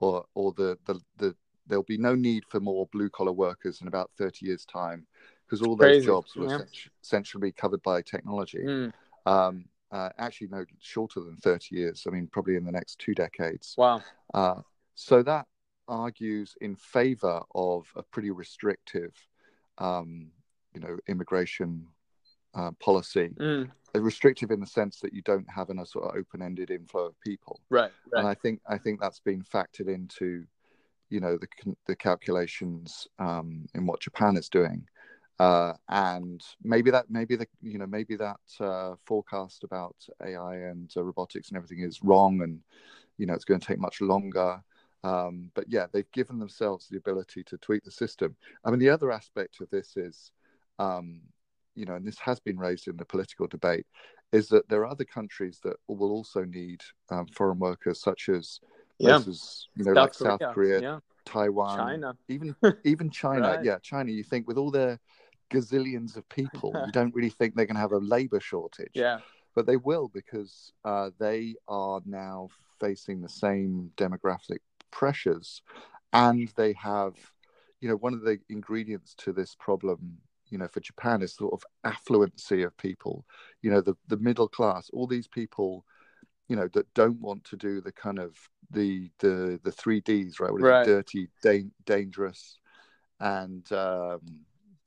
[0.00, 1.34] or or the, the, the
[1.66, 5.06] there'll be no need for more blue collar workers in about 30 years time
[5.46, 6.06] because all those Crazy.
[6.06, 6.58] jobs will yeah.
[7.02, 8.92] essentially be covered by technology mm.
[9.26, 13.14] um, uh, actually no shorter than 30 years i mean probably in the next two
[13.14, 14.02] decades wow
[14.34, 14.60] uh,
[14.94, 15.46] so that
[15.92, 19.14] argues in favor of a pretty restrictive
[19.78, 20.30] um,
[20.74, 21.86] you know immigration
[22.54, 23.70] uh, policy mm.
[23.94, 27.60] restrictive in the sense that you don't have a sort of open-ended inflow of people
[27.70, 30.44] right, right and i think i think that's been factored into
[31.12, 34.88] you know the the calculations um, in what Japan is doing,
[35.38, 40.90] uh, and maybe that maybe the you know maybe that uh, forecast about AI and
[40.96, 42.60] uh, robotics and everything is wrong, and
[43.18, 44.62] you know it's going to take much longer.
[45.04, 48.36] Um, but yeah, they've given themselves the ability to tweak the system.
[48.64, 50.30] I mean, the other aspect of this is,
[50.78, 51.20] um,
[51.74, 53.86] you know, and this has been raised in the political debate,
[54.32, 58.60] is that there are other countries that will also need um, foreign workers, such as
[58.98, 59.16] yeah.
[59.16, 60.38] places, you know, South like Korea.
[60.38, 60.98] South Korea, yeah.
[61.24, 63.48] Taiwan, China, even even China.
[63.48, 63.64] right.
[63.64, 64.10] Yeah, China.
[64.10, 64.98] You think with all their
[65.52, 68.90] gazillions of people, you don't really think they're going to have a labor shortage.
[68.94, 69.18] Yeah,
[69.54, 72.48] but they will because uh, they are now
[72.80, 74.58] facing the same demographic
[74.92, 75.62] pressures,
[76.12, 77.14] and they have,
[77.80, 80.18] you know, one of the ingredients to this problem
[80.50, 83.24] you know for japan is sort of affluency of people
[83.62, 85.82] you know the the middle class all these people
[86.52, 88.36] you know that don't want to do the kind of
[88.70, 90.52] the the the three Ds, right?
[90.52, 90.84] right.
[90.84, 92.58] Dirty, da- dangerous,
[93.20, 94.20] and um,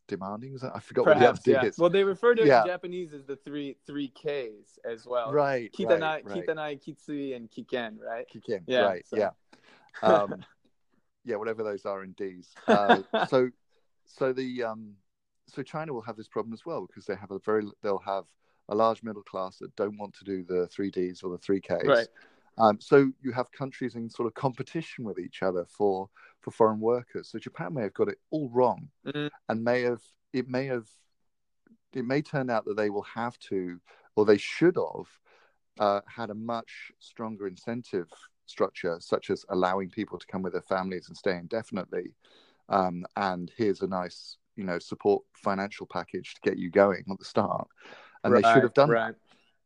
[0.08, 0.54] demanding.
[0.54, 1.70] Is that I forgot Perhaps, what the other yeah.
[1.70, 1.78] is.
[1.78, 5.32] Well, they refer to in Japanese as the three three Ks as well.
[5.32, 5.72] Right.
[5.74, 6.48] Kitanai, right, right.
[6.48, 7.98] kitanai, kitsui, and kiken.
[8.00, 8.26] Right.
[8.34, 8.62] Kiken.
[8.68, 9.08] Yeah, right.
[9.08, 9.18] So.
[9.18, 9.30] Yeah.
[10.02, 10.44] Um,
[11.26, 11.36] yeah.
[11.36, 12.50] Whatever those are in Ds.
[12.68, 13.50] Uh, so
[14.06, 14.94] so the um
[15.48, 18.26] so China will have this problem as well because they have a very they'll have
[18.70, 21.86] a large middle class that don't want to do the 3Ds or the 3Ks.
[21.86, 22.08] Right.
[22.58, 26.80] Um, so you have countries in sort of competition with each other for for foreign
[26.80, 27.30] workers.
[27.30, 29.28] So Japan may have got it all wrong, mm-hmm.
[29.50, 30.88] and may have it may have
[31.94, 33.80] it may turn out that they will have to,
[34.16, 35.08] or they should have,
[35.80, 38.10] uh, had a much stronger incentive
[38.46, 42.14] structure, such as allowing people to come with their families and stay indefinitely.
[42.70, 47.20] Um, and here's a nice, you know, support financial package to get you going at
[47.20, 47.68] the start
[48.26, 49.14] and right, they should have done right.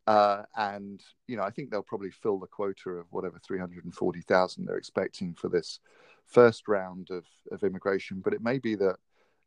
[0.06, 0.12] that.
[0.12, 3.84] Uh, and you know, I think they'll probably fill the quota of whatever three hundred
[3.84, 5.80] and forty thousand they're expecting for this
[6.26, 8.20] first round of of immigration.
[8.22, 8.96] But it may be that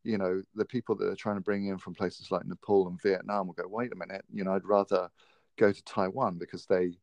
[0.04, 3.02] you know the people that are trying to bring in from places like Nepal and
[3.02, 5.10] Vietnam will go, wait a minute, you know, I'd rather
[5.58, 6.93] go to Taiwan because they,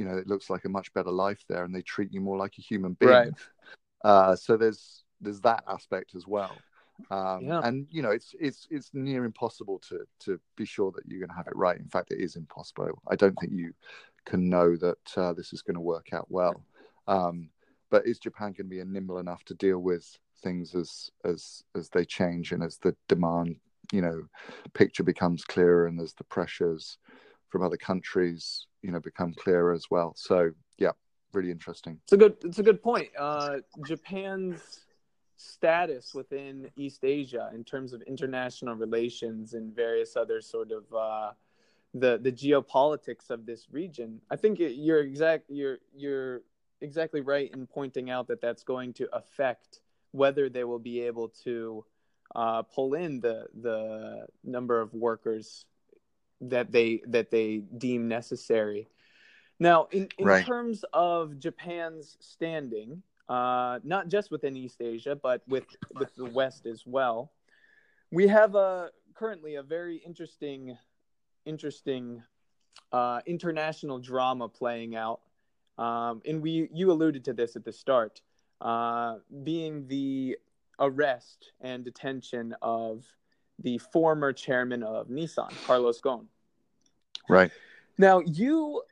[0.00, 2.38] you know, it looks like a much better life there, and they treat you more
[2.38, 3.12] like a human being.
[3.12, 3.32] Right.
[4.02, 6.56] Uh, so there's there's that aspect as well.
[7.10, 7.60] Um, yeah.
[7.62, 11.28] And you know, it's it's it's near impossible to to be sure that you're going
[11.28, 11.78] to have it right.
[11.78, 13.02] In fact, it is impossible.
[13.10, 13.74] I don't think you
[14.24, 16.64] can know that uh, this is going to work out well.
[17.06, 17.50] Um,
[17.90, 21.90] but is Japan going to be nimble enough to deal with things as as as
[21.90, 23.56] they change and as the demand,
[23.92, 24.22] you know,
[24.72, 26.96] picture becomes clearer and as the pressures
[27.50, 30.14] from other countries, you know, become clearer as well.
[30.16, 30.92] So yeah,
[31.32, 31.98] really interesting.
[32.04, 33.08] It's a good it's a good point.
[33.18, 34.86] Uh, Japan's
[35.36, 41.32] status within East Asia in terms of international relations and various other sort of uh,
[41.94, 44.20] the the geopolitics of this region.
[44.30, 46.42] I think you're exact you're you're
[46.80, 49.80] exactly right in pointing out that that's going to affect
[50.12, 51.84] whether they will be able to
[52.34, 55.64] uh, pull in the the number of workers
[56.40, 58.88] that they that they deem necessary.
[59.58, 60.44] Now, in, in right.
[60.44, 66.66] terms of Japan's standing, uh, not just within East Asia, but with with the West
[66.66, 67.32] as well.
[68.10, 70.76] We have a currently a very interesting,
[71.44, 72.22] interesting
[72.90, 75.20] uh, international drama playing out,
[75.78, 78.22] um, and we you alluded to this at the start,
[78.62, 80.38] uh, being the
[80.80, 83.04] arrest and detention of
[83.62, 86.26] the former chairman of Nissan, Carlos Ghosn.
[87.28, 87.50] Right.
[87.98, 88.82] Now, you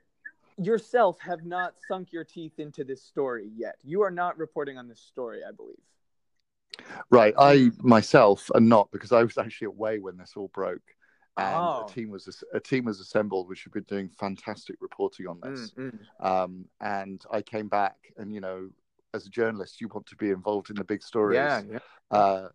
[0.58, 3.76] yourself have not sunk your teeth into this story yet.
[3.82, 5.76] You are not reporting on this story, I believe.
[7.10, 7.34] Right.
[7.38, 10.82] I myself am not because I was actually away when this all broke.
[11.36, 11.86] And oh.
[11.88, 15.70] a team was a team was assembled, which had been doing fantastic reporting on this.
[15.70, 16.26] Mm-hmm.
[16.26, 18.70] Um, and I came back, and you know,
[19.14, 21.36] as a journalist, you want to be involved in the big stories.
[21.36, 21.78] Yeah, yeah.
[22.10, 22.48] Uh,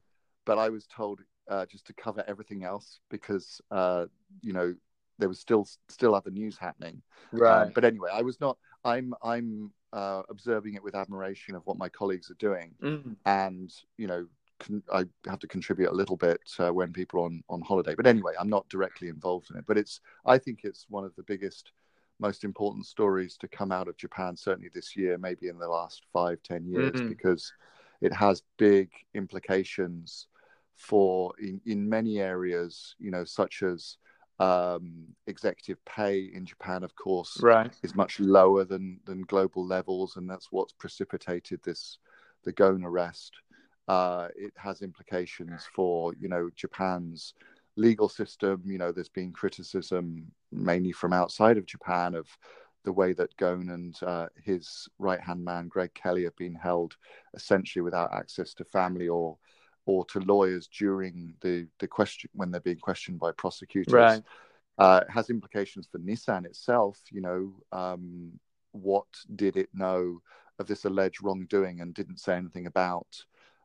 [0.45, 4.05] but I was told uh, just to cover everything else because uh,
[4.41, 4.73] you know
[5.19, 7.01] there was still still other news happening.
[7.31, 7.63] Right.
[7.67, 8.57] Um, but anyway, I was not.
[8.83, 13.15] I'm I'm uh, observing it with admiration of what my colleagues are doing, Mm.
[13.25, 14.25] and you know
[14.59, 17.95] con- I have to contribute a little bit uh, when people are on on holiday.
[17.95, 19.65] But anyway, I'm not directly involved in it.
[19.67, 21.71] But it's I think it's one of the biggest,
[22.19, 26.05] most important stories to come out of Japan certainly this year, maybe in the last
[26.11, 27.09] five ten years, Mhm.
[27.09, 27.53] because
[28.01, 30.27] it has big implications
[30.75, 33.97] for in, in many areas, you know, such as
[34.39, 37.73] um, executive pay in Japan, of course, Right.
[37.83, 41.99] is much lower than than global levels, and that's what's precipitated this
[42.43, 43.33] the Ghosn arrest.
[43.87, 47.33] Uh, it has implications for you know Japan's
[47.75, 48.61] legal system.
[48.65, 52.27] You know, there's been criticism mainly from outside of Japan of
[52.85, 56.95] the way that Ghosn and uh, his right hand man Greg Kelly have been held
[57.33, 59.37] essentially without access to family or
[59.85, 64.23] or to lawyers during the the question when they're being questioned by prosecutors Right.
[64.77, 66.99] uh, it has implications for Nissan itself.
[67.11, 68.39] You know, um,
[68.71, 70.21] what did it know
[70.59, 73.07] of this alleged wrongdoing and didn't say anything about?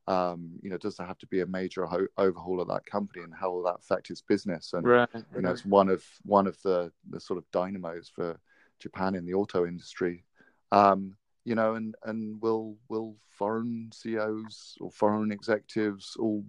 [0.07, 3.23] Um, you know, does there have to be a major ho- overhaul of that company
[3.23, 4.73] and how will that affect its business?
[4.73, 5.09] And Right.
[5.35, 8.39] you know, it's one of one of the the sort of dynamos for
[8.79, 10.25] Japan in the auto industry.
[10.73, 11.17] Um,
[11.49, 16.45] you know, and and will will foreign CEOs or foreign executives all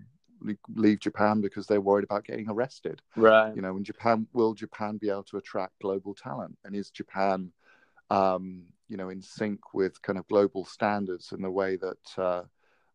[0.75, 3.01] leave Japan because they're worried about getting arrested?
[3.15, 3.55] Right.
[3.55, 7.51] you know in japan will japan be able to attract global talent and is japan
[8.09, 12.43] um, you know in sync with kind of global standards in the way that uh,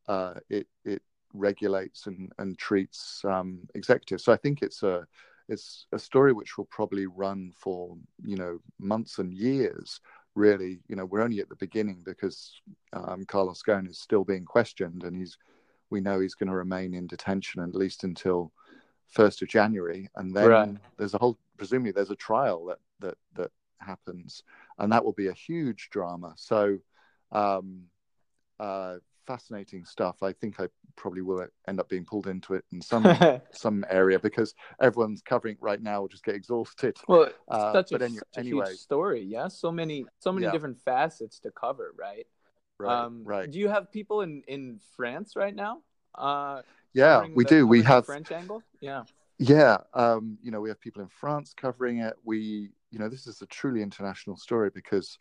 [0.08, 5.06] uh, it it regulates and, and treats um, executives so i think it's a
[5.48, 10.00] it's a story which will probably run for you know months and years
[10.34, 12.60] really you know we're only at the beginning because
[12.92, 15.38] um, carlos ghosn is still being questioned and he's
[15.90, 18.52] we know he's going to remain in detention at least until
[19.06, 20.76] first of January, and then Right.
[20.96, 24.42] there's a whole presumably there's a trial that that that happens,
[24.78, 26.32] and that will be a huge drama.
[26.36, 26.78] So,
[27.30, 27.82] um,
[28.58, 30.22] uh, fascinating stuff.
[30.22, 33.04] I think I probably will end up being pulled into it in some
[33.52, 36.96] some area because everyone's covering it right now will just get exhausted.
[37.08, 38.68] well, it's Uh, such a, any- such a anyway.
[38.70, 39.22] huge story.
[39.22, 39.48] Yeah.
[39.48, 40.52] So many, so many Yeah.
[40.52, 41.94] different facets to cover.
[41.98, 42.26] Right.
[42.78, 43.48] Right, um, right.
[43.50, 45.82] Do you have people in in France right now?
[46.14, 47.66] Uh, Yeah, we the- do.
[47.66, 48.62] We have French angle.
[48.80, 49.04] Yeah.
[49.38, 52.14] Yeah, um, you know, we have people in France covering it.
[52.24, 55.18] We, you know, this is a truly international story because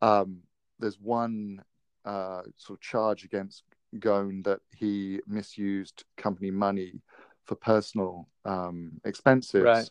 [0.00, 0.40] um,
[0.78, 1.62] there's one
[2.04, 3.64] uh, sort of charge against
[3.98, 7.00] Ghosn that he misused company money
[7.44, 9.90] for personal um, expenses, Right.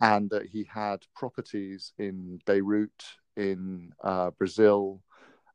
[0.00, 3.04] and that he had properties in Beirut,
[3.36, 5.00] in uh, Brazil,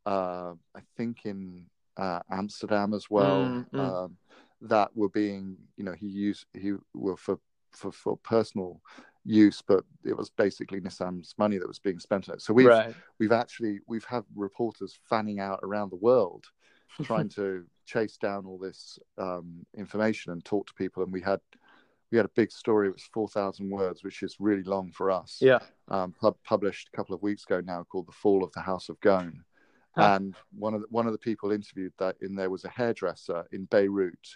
[0.06, 1.66] uh, I think in
[1.98, 3.36] uh, Amsterdam as well.
[3.44, 3.80] Mm, mm.
[3.80, 4.18] Um,
[4.62, 7.38] that were being, you know, he used he were for
[7.72, 8.80] for for personal
[9.26, 12.42] use, but it was basically Nissan's money that was being spent on it.
[12.42, 12.94] So we've right.
[13.20, 16.46] we've actually we've had reporters fanning out around the world
[17.04, 21.40] trying to chase down all this um, information and talk to people and we had
[22.12, 25.40] we had a big story it was 4000 words which is really long for us
[25.42, 25.60] Yeah.
[25.90, 28.90] um, pub- published a couple of weeks ago now called the fall of the house
[28.90, 29.40] of Ghosn."
[29.96, 30.16] Huh.
[30.16, 33.46] and one of the, one of the people interviewed that in there was a hairdresser
[33.52, 34.28] in Beirut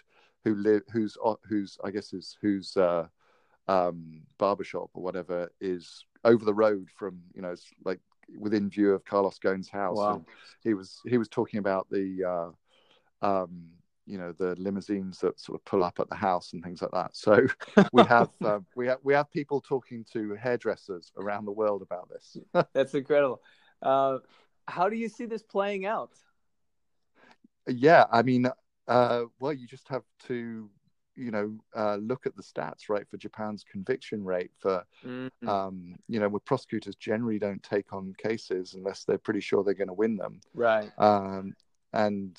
[0.44, 1.16] who live who's
[1.48, 3.06] who's I guess is whose uh,
[3.68, 8.00] um, barbershop or whatever is over the road from you know it's like
[8.38, 9.96] within view of Carlos Ghosn's house.
[9.96, 10.14] Wow.
[10.16, 10.24] And
[10.62, 12.52] he was he was talking about the
[13.22, 13.68] uh, um,
[14.06, 16.90] you know the limousines that sort of pull up at the house and things like
[16.92, 17.16] that.
[17.16, 17.46] So
[17.92, 22.08] we have uh, we have we have people talking to hairdressers around the world about
[22.08, 22.36] this.
[22.72, 23.40] That's incredible.
[23.82, 24.18] Uh,
[24.66, 26.10] how do you see this playing out?
[27.66, 28.46] Yeah, I mean,
[28.86, 30.70] uh, well, you just have to,
[31.18, 34.52] you know, uh, look at the stats, right, for Japan's conviction rate.
[34.58, 39.40] For, Mm, um, you know, where prosecutors generally don't take on cases unless they're pretty
[39.40, 40.40] sure they're going to win them.
[40.54, 40.90] right.
[40.98, 41.54] Um,
[41.92, 42.36] and,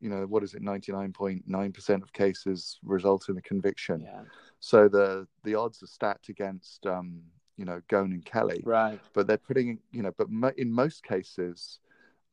[0.00, 0.62] you know, what is it?
[0.62, 4.02] Ninety nine point nine percent of cases result in a conviction.
[4.02, 4.22] Yeah.
[4.60, 7.22] So the the odds are stacked against, um,
[7.56, 9.00] you know, Ghosn and Kelly Right.
[9.14, 11.80] but they're putting you know but mo- in most cases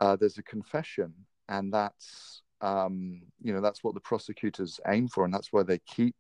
[0.01, 1.13] uh, there's a confession
[1.49, 5.79] and that's um, you know that's what the prosecutors aim for and that's why they
[5.79, 6.15] keep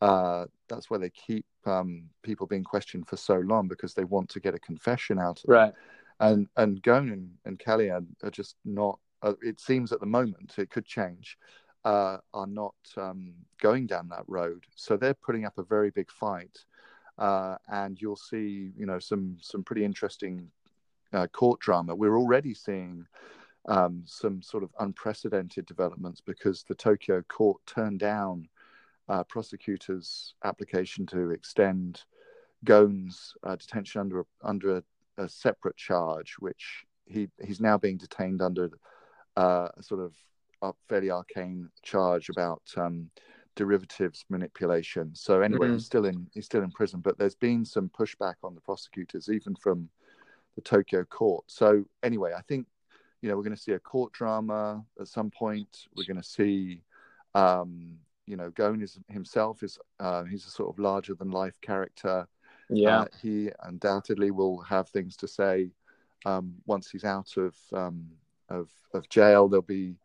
[0.00, 4.28] uh, that's why they keep um, people being questioned for so long because they want
[4.28, 5.54] to get a confession out of them.
[5.54, 5.72] Right.
[6.20, 10.54] and and and, and Kelly are, are just not uh, it seems at the moment
[10.58, 11.38] it could change
[11.84, 16.10] uh, are not um, going down that road so they're putting up a very big
[16.10, 16.64] fight
[17.18, 20.50] uh, and you'll see, you know, some some pretty interesting
[21.12, 21.94] uh, court drama.
[21.94, 23.06] We're already seeing
[23.66, 28.48] um, some sort of unprecedented developments because the Tokyo court turned down
[29.08, 32.02] uh, prosecutors' application to extend
[32.64, 34.82] Ghosn's uh, detention under under a,
[35.18, 38.70] a, separate charge, which he he's now being detained under
[39.36, 43.10] uh, a sort of fairly arcane charge about um,
[43.56, 45.14] derivatives manipulation.
[45.14, 45.74] So anyway, mm-hmm.
[45.74, 49.28] he's still in he's still in prison, but there's been some pushback on the prosecutors,
[49.28, 49.88] even from
[50.54, 51.44] the Tokyo court.
[51.48, 52.66] So anyway, I think
[53.22, 55.86] you know we're going to see a court drama at some point.
[55.96, 56.82] We're going to see.
[57.34, 57.96] Um,
[58.26, 62.28] you know, Ghosn is himself is uh, he's a sort of larger than life character.
[62.68, 65.70] Yeah, uh, he undoubtedly will have things to say
[66.24, 68.06] um, once he's out of um,
[68.48, 69.48] of of jail.
[69.48, 69.96] There'll be,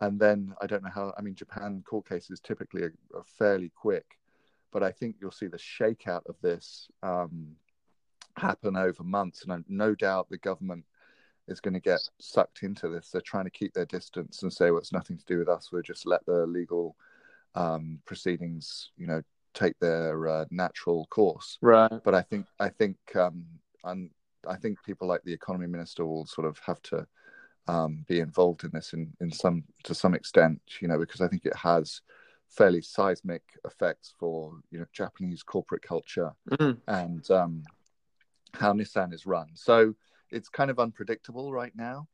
[0.00, 1.12] and then I don't know how.
[1.18, 4.18] I mean, Japan court cases typically are, are fairly quick,
[4.72, 7.48] but I think you'll see the shakeout of this um,
[8.36, 10.84] happen over months, and I'm no doubt the government
[11.48, 13.10] is going to get sucked into this.
[13.10, 15.70] They're trying to keep their distance and say, "Well, it's nothing to do with us.
[15.72, 16.96] We'll just let the legal
[17.54, 19.22] um, proceedings, you know,
[19.54, 22.00] take their uh, natural course." Right.
[22.04, 23.44] But I think I think um,
[24.46, 27.06] I think people like the economy minister will sort of have to
[27.66, 31.28] um, be involved in this in, in some to some extent, you know, because I
[31.28, 32.00] think it has
[32.48, 36.78] fairly seismic effects for you know Japanese corporate culture mm-hmm.
[36.88, 37.62] and um,
[38.54, 39.48] how Nissan is run.
[39.54, 39.94] So
[40.30, 42.08] it's kind of unpredictable right now.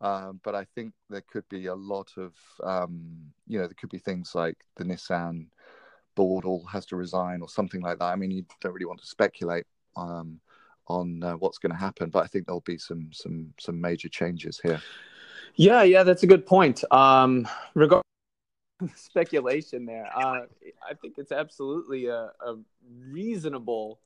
[0.00, 3.90] Um, but I think there could be a lot of, um, you know, there could
[3.90, 5.46] be things like the Nissan
[6.14, 8.06] board all has to resign or something like that.
[8.06, 10.40] I mean, you don't really want to speculate um,
[10.88, 14.08] on uh, what's going to happen, but I think there'll be some some some major
[14.08, 14.80] changes here.
[15.54, 16.84] Yeah, yeah, that's a good point.
[16.90, 18.02] Um, regarding
[18.94, 20.42] speculation, there, uh,
[20.88, 22.56] I think it's absolutely a, a
[23.08, 24.00] reasonable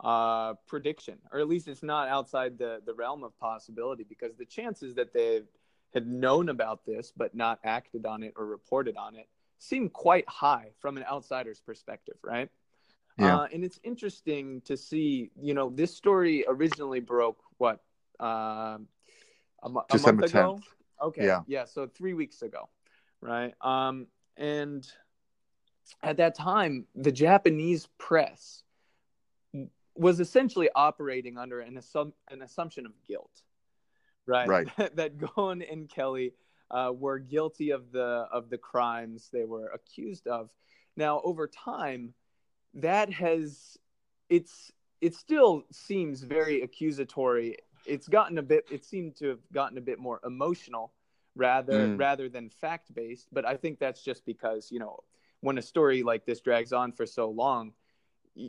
[0.00, 4.44] uh, prediction, or at least it's not outside the, the realm of possibility because the
[4.44, 5.42] chances that they
[5.94, 9.28] had known about this but not acted on it or reported on it
[9.58, 12.48] seem quite high from an outsider's perspective, right?
[13.18, 13.38] Yeah.
[13.38, 17.80] Uh, and it's interesting to see, you know, this story originally broke what
[18.20, 18.78] uh,
[19.62, 20.60] a, mo- a month ago.
[20.60, 20.62] 10th.
[21.02, 21.26] Okay.
[21.26, 21.40] Yeah.
[21.46, 21.64] Yeah.
[21.64, 22.68] So three weeks ago,
[23.20, 23.54] right?
[23.60, 24.86] Um, and
[26.02, 28.62] at that time, the Japanese press
[29.98, 33.42] was essentially operating under an, assum- an assumption of guilt,
[34.26, 34.48] right?
[34.48, 34.68] Right.
[34.96, 36.32] that Ghosn and Kelly
[36.70, 40.50] uh, were guilty of the of the crimes they were accused of.
[40.96, 42.14] Now, over time,
[42.74, 43.78] that has
[44.28, 47.56] it's it still seems very accusatory.
[47.86, 48.66] It's gotten a bit.
[48.70, 50.92] It seemed to have gotten a bit more emotional
[51.34, 51.98] rather mm.
[51.98, 53.28] rather than fact based.
[53.32, 54.98] But I think that's just because you know
[55.40, 57.72] when a story like this drags on for so long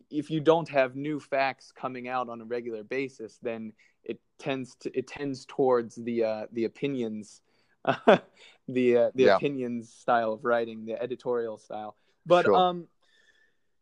[0.10, 3.74] if you don't have new facts coming out on a regular basis, then
[4.04, 7.42] it tends to it tends towards the uh, the opinions,
[7.86, 8.18] the
[8.98, 9.36] uh, the yeah.
[9.36, 11.96] opinions style of writing, the editorial style.
[12.26, 12.56] But sure.
[12.56, 12.88] um,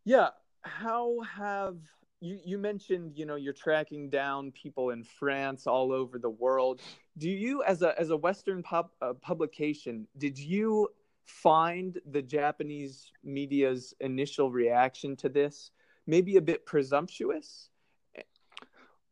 [0.05, 0.29] yeah,
[0.61, 1.77] how have
[2.19, 6.81] you you mentioned you know you're tracking down people in France all over the world.
[7.17, 10.89] Do you as a as a Western pub, uh, publication did you
[11.25, 15.71] find the Japanese media's initial reaction to this?
[16.07, 17.69] Maybe a bit presumptuous?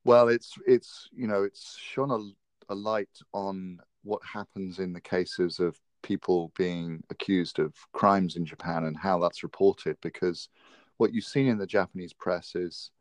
[0.04, 5.02] Well, it's it's you know it's shone a, a light on what happens in the
[5.02, 10.50] cases of people being accused of crimes in Japan and how that's reported because
[10.98, 12.92] what you've seen in the Japanese press is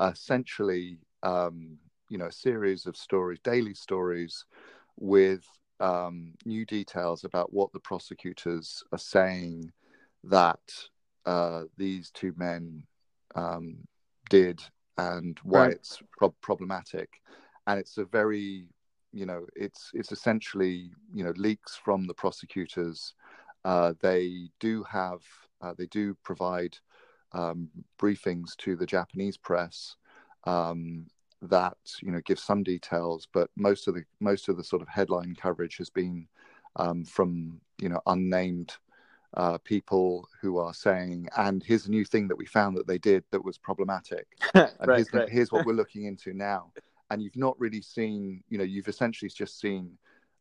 [0.00, 1.76] essentially um,
[2.08, 4.46] you know a series of stories, daily stories
[4.98, 5.44] with
[5.80, 9.70] um, new details about what the prosecutors are saying
[10.24, 10.60] that
[11.26, 12.82] uh, these two men
[13.36, 13.76] um,
[14.28, 14.60] did
[14.98, 15.72] and why right.
[15.72, 17.20] it's pro- problematic.
[17.66, 18.66] And it's a very,
[19.12, 23.14] you know, it's it's essentially you know leaks from the prosecutors.
[23.64, 25.20] Uh, they do have
[25.60, 26.76] uh, they do provide
[27.32, 27.68] um,
[28.00, 29.96] briefings to the Japanese press
[30.44, 31.06] um,
[31.42, 34.88] that you know give some details, but most of the most of the sort of
[34.88, 36.26] headline coverage has been
[36.76, 38.74] um, from you know unnamed
[39.34, 42.98] uh, people who are saying, and here's a new thing that we found that they
[42.98, 44.26] did that was problematic.
[44.54, 45.28] and right, here's, right.
[45.28, 46.72] here's, what we're looking into now.
[47.10, 49.96] And you've not really seen, you know, you've essentially just seen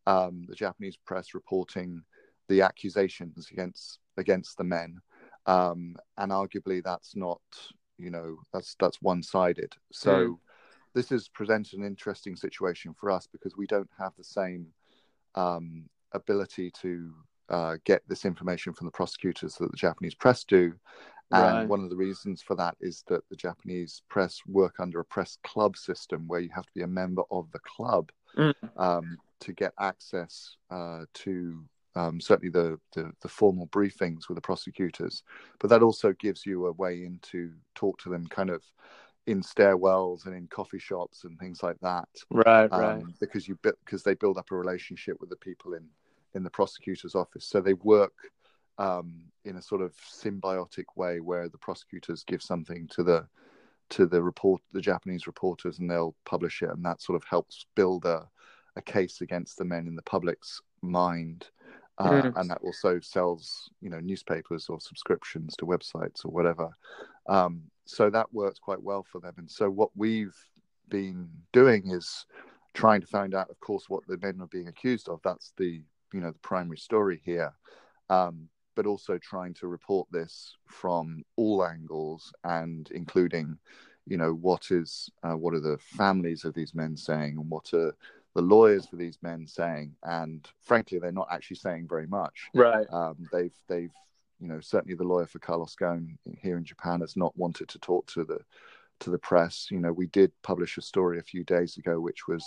[0.07, 2.03] um, the Japanese press reporting
[2.47, 4.99] the accusations against against the men.
[5.45, 7.41] Um, and arguably that's not,
[7.97, 9.73] you know, that's that's one sided.
[9.91, 10.38] So mm.
[10.93, 14.67] this has presented an interesting situation for us because we don't have the same
[15.36, 17.13] um, ability to
[17.49, 20.73] uh, get this information from the prosecutors that the Japanese press do.
[21.31, 21.67] And right.
[21.67, 25.37] one of the reasons for that is that the Japanese press work under a press
[25.43, 28.53] club system where you have to be a member of the club mm.
[28.77, 31.63] um, to get access uh, to
[31.95, 35.23] um, certainly the, the, the formal briefings with the prosecutors,
[35.59, 38.61] but that also gives you a way in to talk to them, kind of
[39.27, 42.07] in stairwells and in coffee shops and things like that.
[42.29, 43.03] Right, um, right.
[43.19, 45.85] Because you because they build up a relationship with the people in
[46.36, 48.13] in the prosecutor's office, so they work
[48.77, 49.13] um,
[49.45, 53.27] in a sort of symbiotic way where the prosecutors give something to the
[53.88, 57.65] to the report the Japanese reporters and they'll publish it, and that sort of helps
[57.75, 58.27] build a
[58.75, 61.47] a case against the men in the public's mind.
[61.97, 62.33] Uh, mm.
[62.36, 66.69] and that also sells you know newspapers or subscriptions to websites or whatever
[67.27, 69.33] um, so that works quite well for them.
[69.38, 70.36] And so what we've
[70.89, 72.25] been doing is
[72.73, 75.19] trying to find out, of course, what the men are being accused of.
[75.23, 75.81] That's the
[76.13, 77.53] you know the primary story here.
[78.09, 83.57] Um, but also trying to report this from all angles and including
[84.05, 87.73] you know what is uh, what are the families of these men saying and what
[87.73, 87.95] are
[88.35, 92.85] the lawyers for these men saying and frankly they're not actually saying very much right
[92.91, 93.93] um, they've they've
[94.39, 97.79] you know, certainly the lawyer for Carlos Ghosn here in Japan has not wanted to
[97.79, 98.39] talk to the
[98.99, 99.67] to the press.
[99.71, 102.45] You know, we did publish a story a few days ago, which was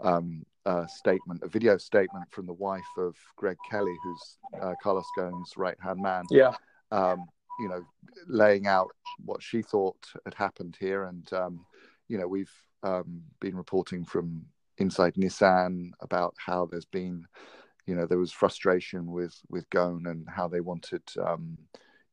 [0.00, 5.06] um, a statement, a video statement from the wife of Greg Kelly, who's uh, Carlos
[5.16, 6.24] Ghosn's right hand man.
[6.30, 6.54] Yeah.
[6.90, 7.24] Um,
[7.58, 7.82] you know,
[8.28, 8.88] laying out
[9.24, 11.64] what she thought had happened here, and um,
[12.08, 12.52] you know, we've
[12.82, 14.44] um, been reporting from
[14.78, 17.24] inside Nissan about how there's been
[17.86, 21.56] you know there was frustration with with Ghosn and how they wanted um,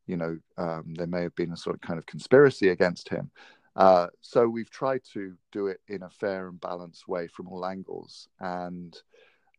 [0.06, 3.32] you know um, there may have been a sort of kind of conspiracy against him
[3.76, 7.66] uh, so we've tried to do it in a fair and balanced way from all
[7.66, 8.28] angles.
[8.40, 8.96] And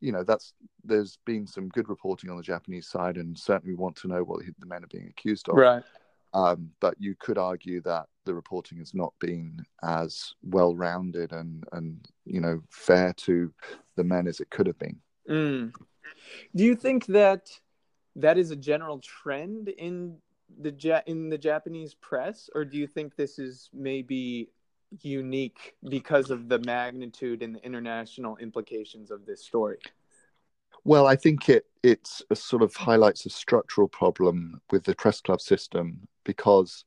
[0.01, 0.53] you know that's
[0.85, 4.41] there's been some good reporting on the Japanese side and certainly want to know what
[4.59, 5.57] the men are being accused of.
[5.57, 5.83] Right.
[6.35, 11.65] Um, but you could argue that the reporting has not been as well rounded and
[11.73, 13.53] and you know fair to
[13.97, 15.01] the men as it could have been.
[15.29, 15.73] Mm.
[16.55, 17.51] Do you think that
[18.17, 20.19] that is a general trend in
[20.61, 24.51] the ja- in the Japanese press, or do you think this is maybe
[25.03, 29.79] unique because of the magnitude and the international implications of this story?
[30.85, 35.21] Well, I think it it's a sort of highlights a structural problem with the press
[35.21, 36.85] club system because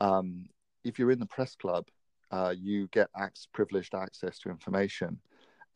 [0.00, 0.46] um,
[0.84, 1.86] if you're in the press club,
[2.30, 5.18] uh, you get ac- privileged access to information,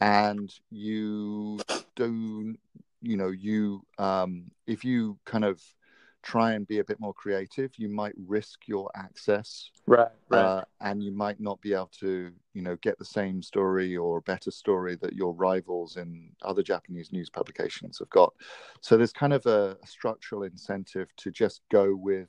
[0.01, 1.59] and you
[1.97, 2.59] don't,
[3.03, 5.63] you know you um, if you kind of
[6.25, 7.71] try and be a bit more creative.
[7.77, 10.41] You might risk your access right, right.
[10.41, 14.21] Uh, and you might not be able to you know get the same story or
[14.23, 18.33] better story that your rivals in other japanese news publications have got.
[18.81, 22.29] So there's kind of a, a structural incentive to just go with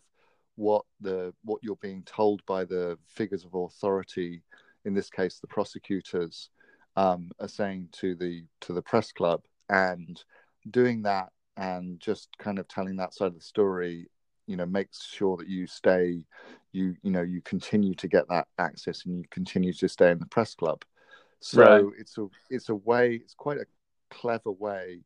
[0.55, 4.41] what the what you're being told by the figures of authority
[4.85, 6.49] in this case the prosecutors
[6.95, 9.41] um, are saying to the to the press club.
[9.69, 10.21] And
[10.69, 14.07] doing that and just kind of telling that side of the story
[14.47, 16.21] you know makes sure that you stay
[16.71, 20.19] you you know you continue to get that access and you continue to stay in
[20.19, 20.83] the press club
[21.39, 21.85] so right.
[21.97, 23.65] it's a it's a way it's quite a
[24.09, 25.01] clever way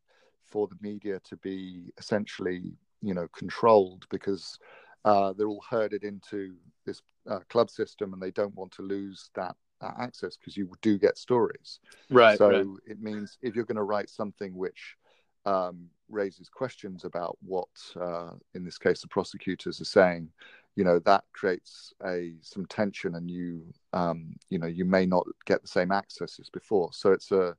[0.45, 4.57] for the media to be essentially you know controlled because
[5.05, 9.29] uh, they're all herded into this uh, club system and they don't want to lose
[9.33, 11.79] that, that access because you do get stories
[12.09, 12.65] right so right.
[12.85, 14.97] it means if you're going to write something which
[15.45, 17.67] um, raises questions about what,
[17.99, 20.29] uh, in this case, the prosecutors are saying,
[20.75, 23.63] you know, that creates a some tension, and you,
[23.93, 26.89] um, you know, you may not get the same access as before.
[26.93, 27.55] So it's a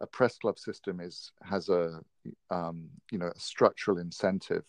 [0.00, 2.00] a press club system is has a
[2.50, 4.64] um, you know a structural incentive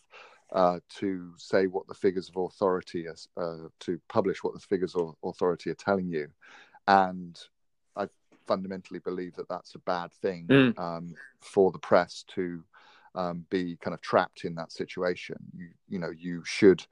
[0.53, 4.95] uh, to say what the figures of authority is, uh, to publish what the figures
[4.95, 6.27] of authority are telling you,
[6.87, 7.39] and
[8.51, 10.77] fundamentally believe that that's a bad thing mm.
[10.77, 12.61] um, for the press to
[13.15, 15.37] um, be kind of trapped in that situation.
[15.55, 16.85] You you know you should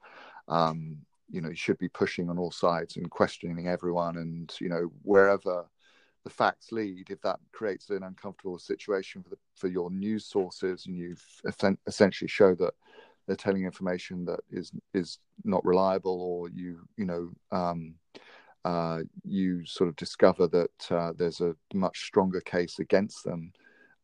[0.48, 0.96] um,
[1.28, 4.90] you know you should be pushing on all sides and questioning everyone, and you know
[5.02, 5.66] wherever
[6.24, 10.86] the facts lead, if that creates an uncomfortable situation for the, for your news sources,
[10.86, 11.14] and you
[11.86, 12.72] essentially show that
[13.26, 17.94] they're telling information that is is not reliable, or you you know um,
[18.64, 23.52] uh, you sort of discover that uh, there's a much stronger case against them,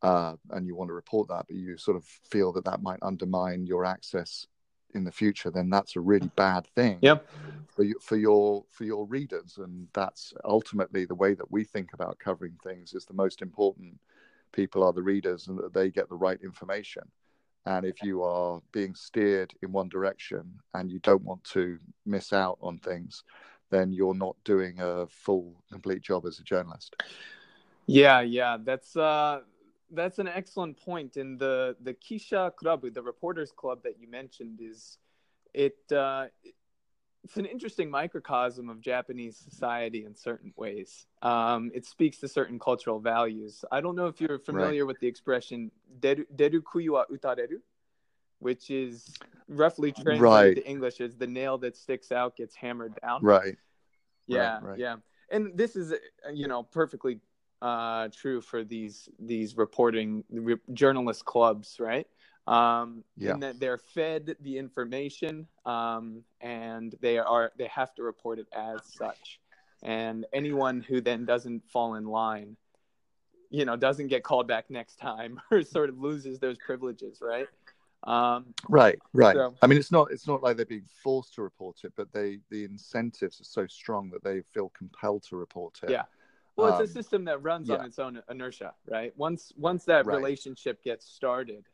[0.01, 2.99] uh, and you want to report that, but you sort of feel that that might
[3.01, 4.47] undermine your access
[4.93, 6.97] in the future, then that's a really bad thing.
[7.01, 7.27] Yep.
[7.67, 11.93] For you, for your for your readers, and that's ultimately the way that we think
[11.93, 12.93] about covering things.
[12.93, 13.99] Is the most important
[14.51, 17.03] people are the readers, and that they get the right information.
[17.65, 22.31] And if you are being steered in one direction and you don't want to miss
[22.31, 23.23] out on things,
[23.69, 26.95] then you're not doing a full, complete job as a journalist.
[27.85, 29.41] Yeah, yeah, that's uh,
[29.91, 31.17] that's an excellent point.
[31.17, 34.97] And the the Kisha Club, the Reporters Club that you mentioned, is
[35.53, 36.27] it uh,
[37.23, 41.07] it's an interesting microcosm of Japanese society in certain ways.
[41.21, 43.65] Um, it speaks to certain cultural values.
[43.71, 44.87] I don't know if you're familiar right.
[44.87, 47.59] with the expression "deru, deru kui wa utareru,"
[48.39, 49.13] which is
[49.47, 50.55] roughly translated right.
[50.55, 53.57] to English as "the nail that sticks out gets hammered down." Right.
[54.27, 54.97] Yeah, right, yeah.
[55.29, 55.93] And this is,
[56.33, 57.19] you know, perfectly
[57.61, 62.07] uh, true for these these reporting re- journalist clubs, right?
[62.47, 63.33] Um, yeah.
[63.33, 68.47] In that they're fed the information, um, and they are they have to report it
[68.55, 69.39] as such.
[69.83, 72.55] And anyone who then doesn't fall in line,
[73.49, 77.47] you know, doesn't get called back next time, or sort of loses those privileges, right?
[78.03, 79.35] Um, right, right.
[79.35, 82.11] So, I mean, it's not it's not like they're being forced to report it, but
[82.13, 85.89] they the incentives are so strong that they feel compelled to report it.
[85.89, 86.03] Yeah.
[86.55, 87.75] Well, it's um, a system that runs yeah.
[87.75, 89.13] on its own inertia, right?
[89.15, 90.15] Once once that right.
[90.15, 91.65] relationship gets started,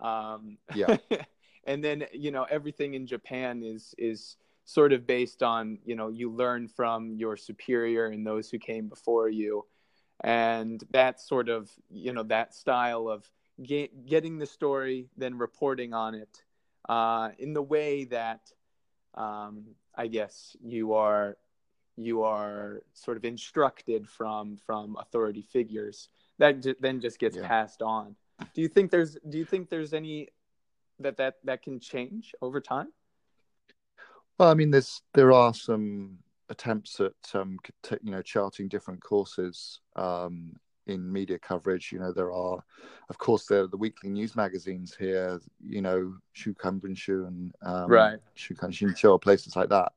[0.00, 0.98] um, yeah,
[1.64, 6.08] and then you know everything in Japan is is sort of based on you know
[6.08, 9.64] you learn from your superior and those who came before you,
[10.22, 13.30] and that sort of you know that style of
[13.62, 16.42] get, getting the story, then reporting on it
[16.88, 18.40] uh, in the way that
[19.14, 21.36] um, I guess you are
[21.96, 27.46] you are sort of instructed from from authority figures that j- then just gets yeah.
[27.46, 28.14] passed on
[28.54, 30.28] do you think there's do you think there's any
[31.00, 32.88] that that that can change over time
[34.38, 36.16] well i mean there's there are some
[36.48, 37.58] attempts at um,
[38.02, 40.52] you know charting different courses um,
[40.88, 42.58] in media coverage you know there are
[43.08, 47.90] of course there are the weekly news magazines here you know shukan bunshun and um,
[47.90, 49.92] right shukan shincho places like that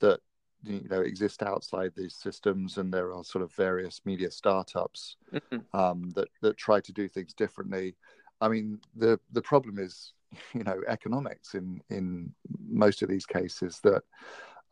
[0.00, 0.20] that
[0.64, 5.78] you know exist outside these systems and there are sort of various media startups mm-hmm.
[5.78, 7.94] um, that that try to do things differently
[8.40, 10.12] i mean the the problem is
[10.54, 12.32] you know economics in in
[12.68, 14.02] most of these cases that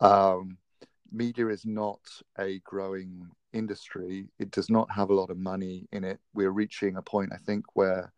[0.01, 0.57] um,
[1.11, 1.99] media is not
[2.37, 6.19] a growing industry it does not have a lot of money in it.
[6.33, 8.11] We're reaching a point i think where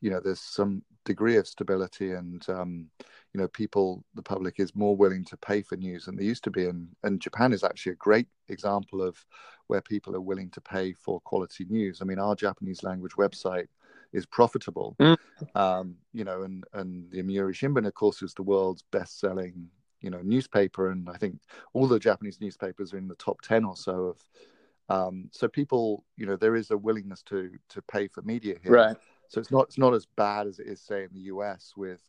[0.00, 2.86] you know there's some degree of stability and um,
[3.32, 6.44] you know people the public is more willing to pay for news than they used
[6.44, 6.66] to be.
[6.66, 9.24] And and japan is actually a great example of
[9.68, 12.00] where people are willing to pay for quality news.
[12.00, 13.68] I mean our japanese language website
[14.12, 15.16] is profitable mm.
[15.54, 19.68] um, you know and and the yomiuri shimbun of course is the world's best selling
[20.00, 20.90] you know newspaper.
[20.90, 21.40] And i think
[21.72, 24.16] all the japanese newspapers are in the top 10 or so of
[24.90, 28.72] um, so people you know there is a willingness to to pay for media here
[28.72, 28.96] right
[29.28, 32.00] so it's not it's not as bad as it is say in the us with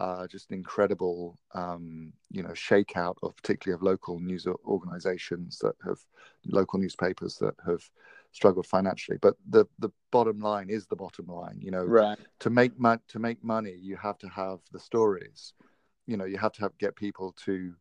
[0.00, 5.74] uh, just an incredible, um, you know, shakeout of particularly of local news organizations that
[5.84, 5.98] have
[6.46, 7.82] local newspapers that have
[8.32, 9.18] struggled financially.
[9.20, 11.58] But the the bottom line is the bottom line.
[11.60, 12.18] You know, right.
[12.40, 15.52] to make mo- to make money, you have to have the stories.
[16.06, 17.74] You know, you have to have get people to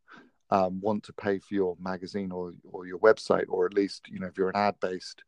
[0.52, 4.20] um, want to pay for your magazine or or your website, or at least you
[4.20, 5.24] know if you're an ad based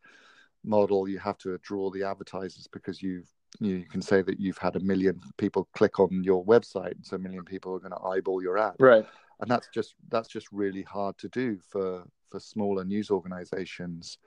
[0.63, 4.57] model, you have to draw the advertisers because you've you, you can say that you've
[4.57, 8.01] had a million people click on your website, so a million people are going to
[8.03, 8.75] eyeball your ad.
[8.79, 9.05] Right.
[9.39, 14.17] And that's just that's just really hard to do for for smaller news organizations.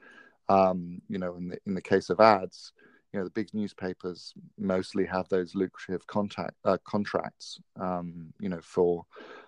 [0.49, 2.72] Um, you know, in the in the case of ads,
[3.12, 7.61] you know, the big newspapers mostly have those lucrative contact uh, contracts.
[7.80, 9.07] Um, you know, for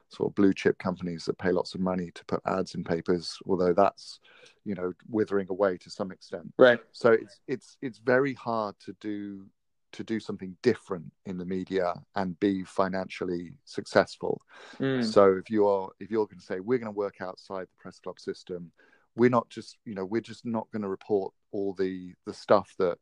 [0.09, 3.39] sort of blue chip companies that pay lots of money to put ads in papers,
[3.47, 4.21] although that's
[4.65, 6.53] you know withering away to some extent.
[6.59, 6.81] Right.
[6.93, 9.47] So it's it's it's very hard to do
[9.93, 14.41] to do something different in the media and be financially successful.
[14.79, 15.05] Mm.
[15.05, 17.81] So if you are if you're going to say we're going to work outside the
[17.81, 18.71] press club system,
[19.17, 22.75] we're not just you know we're just not going to report all the the stuff
[22.79, 22.99] that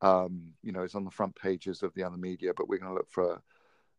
[0.00, 2.90] um, you know is on the front pages of the other media, but we're going
[2.90, 3.42] to look for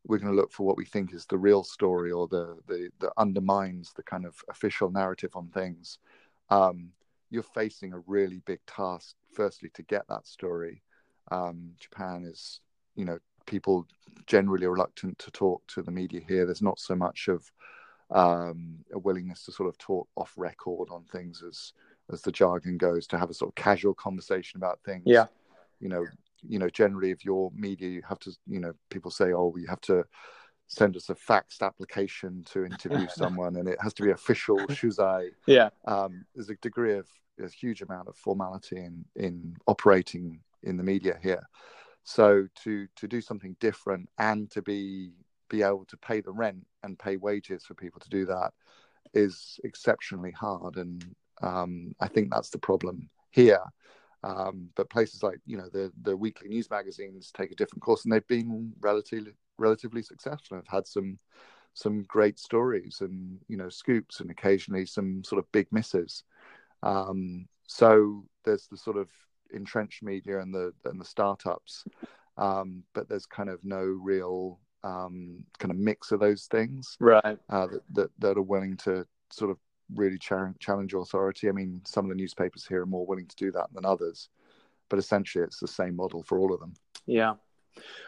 [0.05, 2.89] we're going to look for what we think is the real story or the the
[2.99, 5.99] that undermines the kind of official narrative on things.
[6.49, 6.89] Um,
[7.29, 10.81] you're facing a really big task, firstly, to get that story,
[11.31, 12.61] um, Japan is,
[12.95, 13.87] you know, people
[14.25, 16.45] generally reluctant to talk to the media here.
[16.45, 17.51] There's not so much of
[18.11, 21.73] um, a willingness to sort of talk off record on things as
[22.11, 25.03] as the jargon goes, to have a sort of casual conversation about things.
[25.05, 25.27] Yeah,
[25.79, 26.05] you know,
[26.47, 29.67] you know, generally, if you're media, you have to, you know, people say, oh, you
[29.67, 30.03] have to
[30.67, 35.29] send us a faxed application to interview someone, and it has to be official shuzai.
[35.47, 37.07] Yeah, um, there's a degree of
[37.39, 41.47] a huge amount of formality in in operating in the media here.
[42.03, 45.11] So to to do something different and to be
[45.49, 48.53] be able to pay the rent and pay wages for people to do that
[49.13, 51.03] is exceptionally hard, and
[51.41, 53.61] um, I think that's the problem here.
[54.23, 58.03] Um, but places like you know the the weekly news magazines take a different course,
[58.03, 60.57] and they've been relatively relatively successful.
[60.57, 61.19] I've had some
[61.73, 66.23] some great stories and you know scoops, and occasionally some sort of big misses.
[66.83, 69.07] Um, so there's the sort of
[69.53, 71.85] entrenched media and the and the startups,
[72.37, 77.37] um, but there's kind of no real um, kind of mix of those things, right?
[77.49, 79.57] Uh, that, that, that are willing to sort of
[79.95, 81.49] really challenge authority.
[81.49, 84.29] I mean, some of the newspapers here are more willing to do that than others,
[84.89, 86.73] but essentially, it's the same model for all of them.
[87.05, 87.35] Yeah.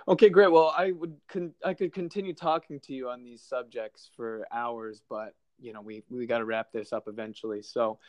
[0.07, 0.51] Okay, great.
[0.51, 5.01] Well, I would con- I could continue talking to you on these subjects for hours,
[5.09, 7.61] but you know we we got to wrap this up eventually.
[7.61, 7.99] So,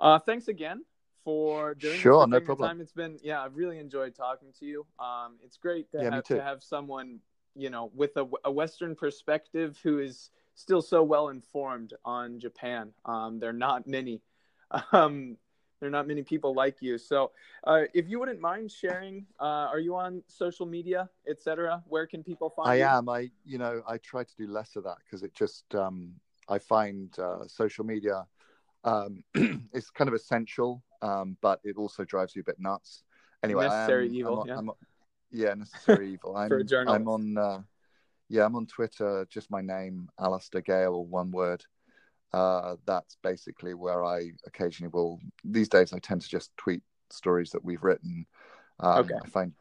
[0.00, 0.84] uh, thanks again
[1.24, 2.68] for doing sure, no problem.
[2.68, 2.80] Time.
[2.80, 4.86] It's been yeah, I've really enjoyed talking to you.
[4.98, 7.20] Um, it's great to yeah, have to have someone
[7.54, 12.92] you know with a, a Western perspective who is still so well informed on Japan.
[13.04, 14.20] Um, there are not many.
[14.92, 15.36] Um,
[15.80, 16.96] there are not many people like you.
[16.96, 17.32] So,
[17.64, 21.82] uh, if you wouldn't mind sharing, uh, are you on social media, etc.?
[21.88, 22.84] Where can people find I you?
[22.84, 23.08] am.
[23.08, 26.12] I, you know, I try to do less of that because it just, um,
[26.48, 28.24] I find uh, social media
[28.84, 29.24] um,
[29.74, 33.02] is kind of essential, um, but it also drives you a bit nuts.
[33.42, 34.42] Anyway, necessary am, evil.
[34.42, 34.58] I'm, yeah.
[34.58, 34.70] I'm,
[35.32, 36.36] yeah, necessary evil.
[36.36, 37.00] I'm, For a journalist.
[37.00, 37.64] I'm on.
[38.28, 39.26] Yeah, I'm on Twitter.
[39.30, 41.64] Just my name, Alastair Gale, one word.
[42.32, 45.20] Uh, that's basically where I occasionally will.
[45.44, 48.26] These days, I tend to just tweet stories that we've written.
[48.80, 49.14] Um, okay.
[49.22, 49.52] I find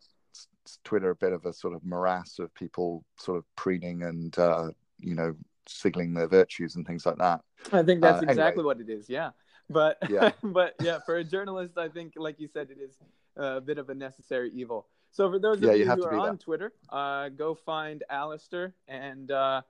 [0.83, 4.69] Twitter a bit of a sort of morass of people sort of preening and uh,
[4.99, 5.35] you know
[5.67, 7.41] signaling their virtues and things like that.
[7.73, 8.63] I think that's uh, exactly anyway.
[8.63, 9.09] what it is.
[9.09, 9.31] Yeah,
[9.69, 10.31] but yeah.
[10.43, 12.97] but yeah, for a journalist, I think, like you said, it is
[13.35, 14.87] a bit of a necessary evil.
[15.11, 16.39] So for those of yeah, you, you who are on that.
[16.39, 19.61] Twitter, uh, go find Alastair and uh,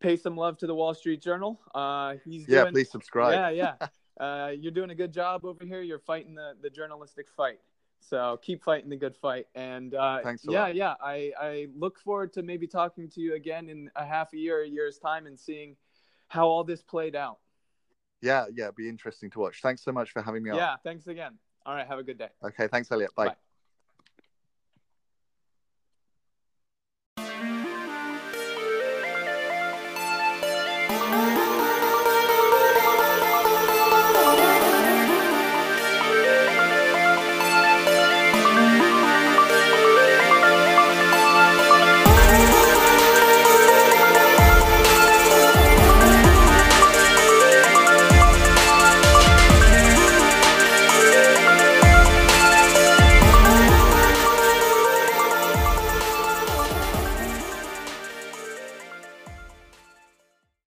[0.00, 1.58] pay some love to the Wall Street Journal.
[1.74, 3.32] Uh, he's yeah, doing, please subscribe.
[3.32, 3.88] Yeah, yeah.
[4.24, 5.80] uh, you're doing a good job over here.
[5.80, 7.60] You're fighting the, the journalistic fight.
[8.00, 9.46] So keep fighting the good fight.
[9.54, 10.74] And uh, Thanks yeah, lot.
[10.74, 10.94] yeah.
[11.00, 14.62] I, I look forward to maybe talking to you again in a half a year,
[14.62, 15.76] a year's time, and seeing
[16.28, 17.38] how all this played out.
[18.20, 19.60] Yeah, yeah, it'd be interesting to watch.
[19.62, 20.56] Thanks so much for having me on.
[20.56, 21.38] Yeah, thanks again.
[21.64, 22.28] All right, have a good day.
[22.44, 23.14] Okay, thanks, Elliot.
[23.14, 23.28] Bye.
[23.28, 23.34] Bye.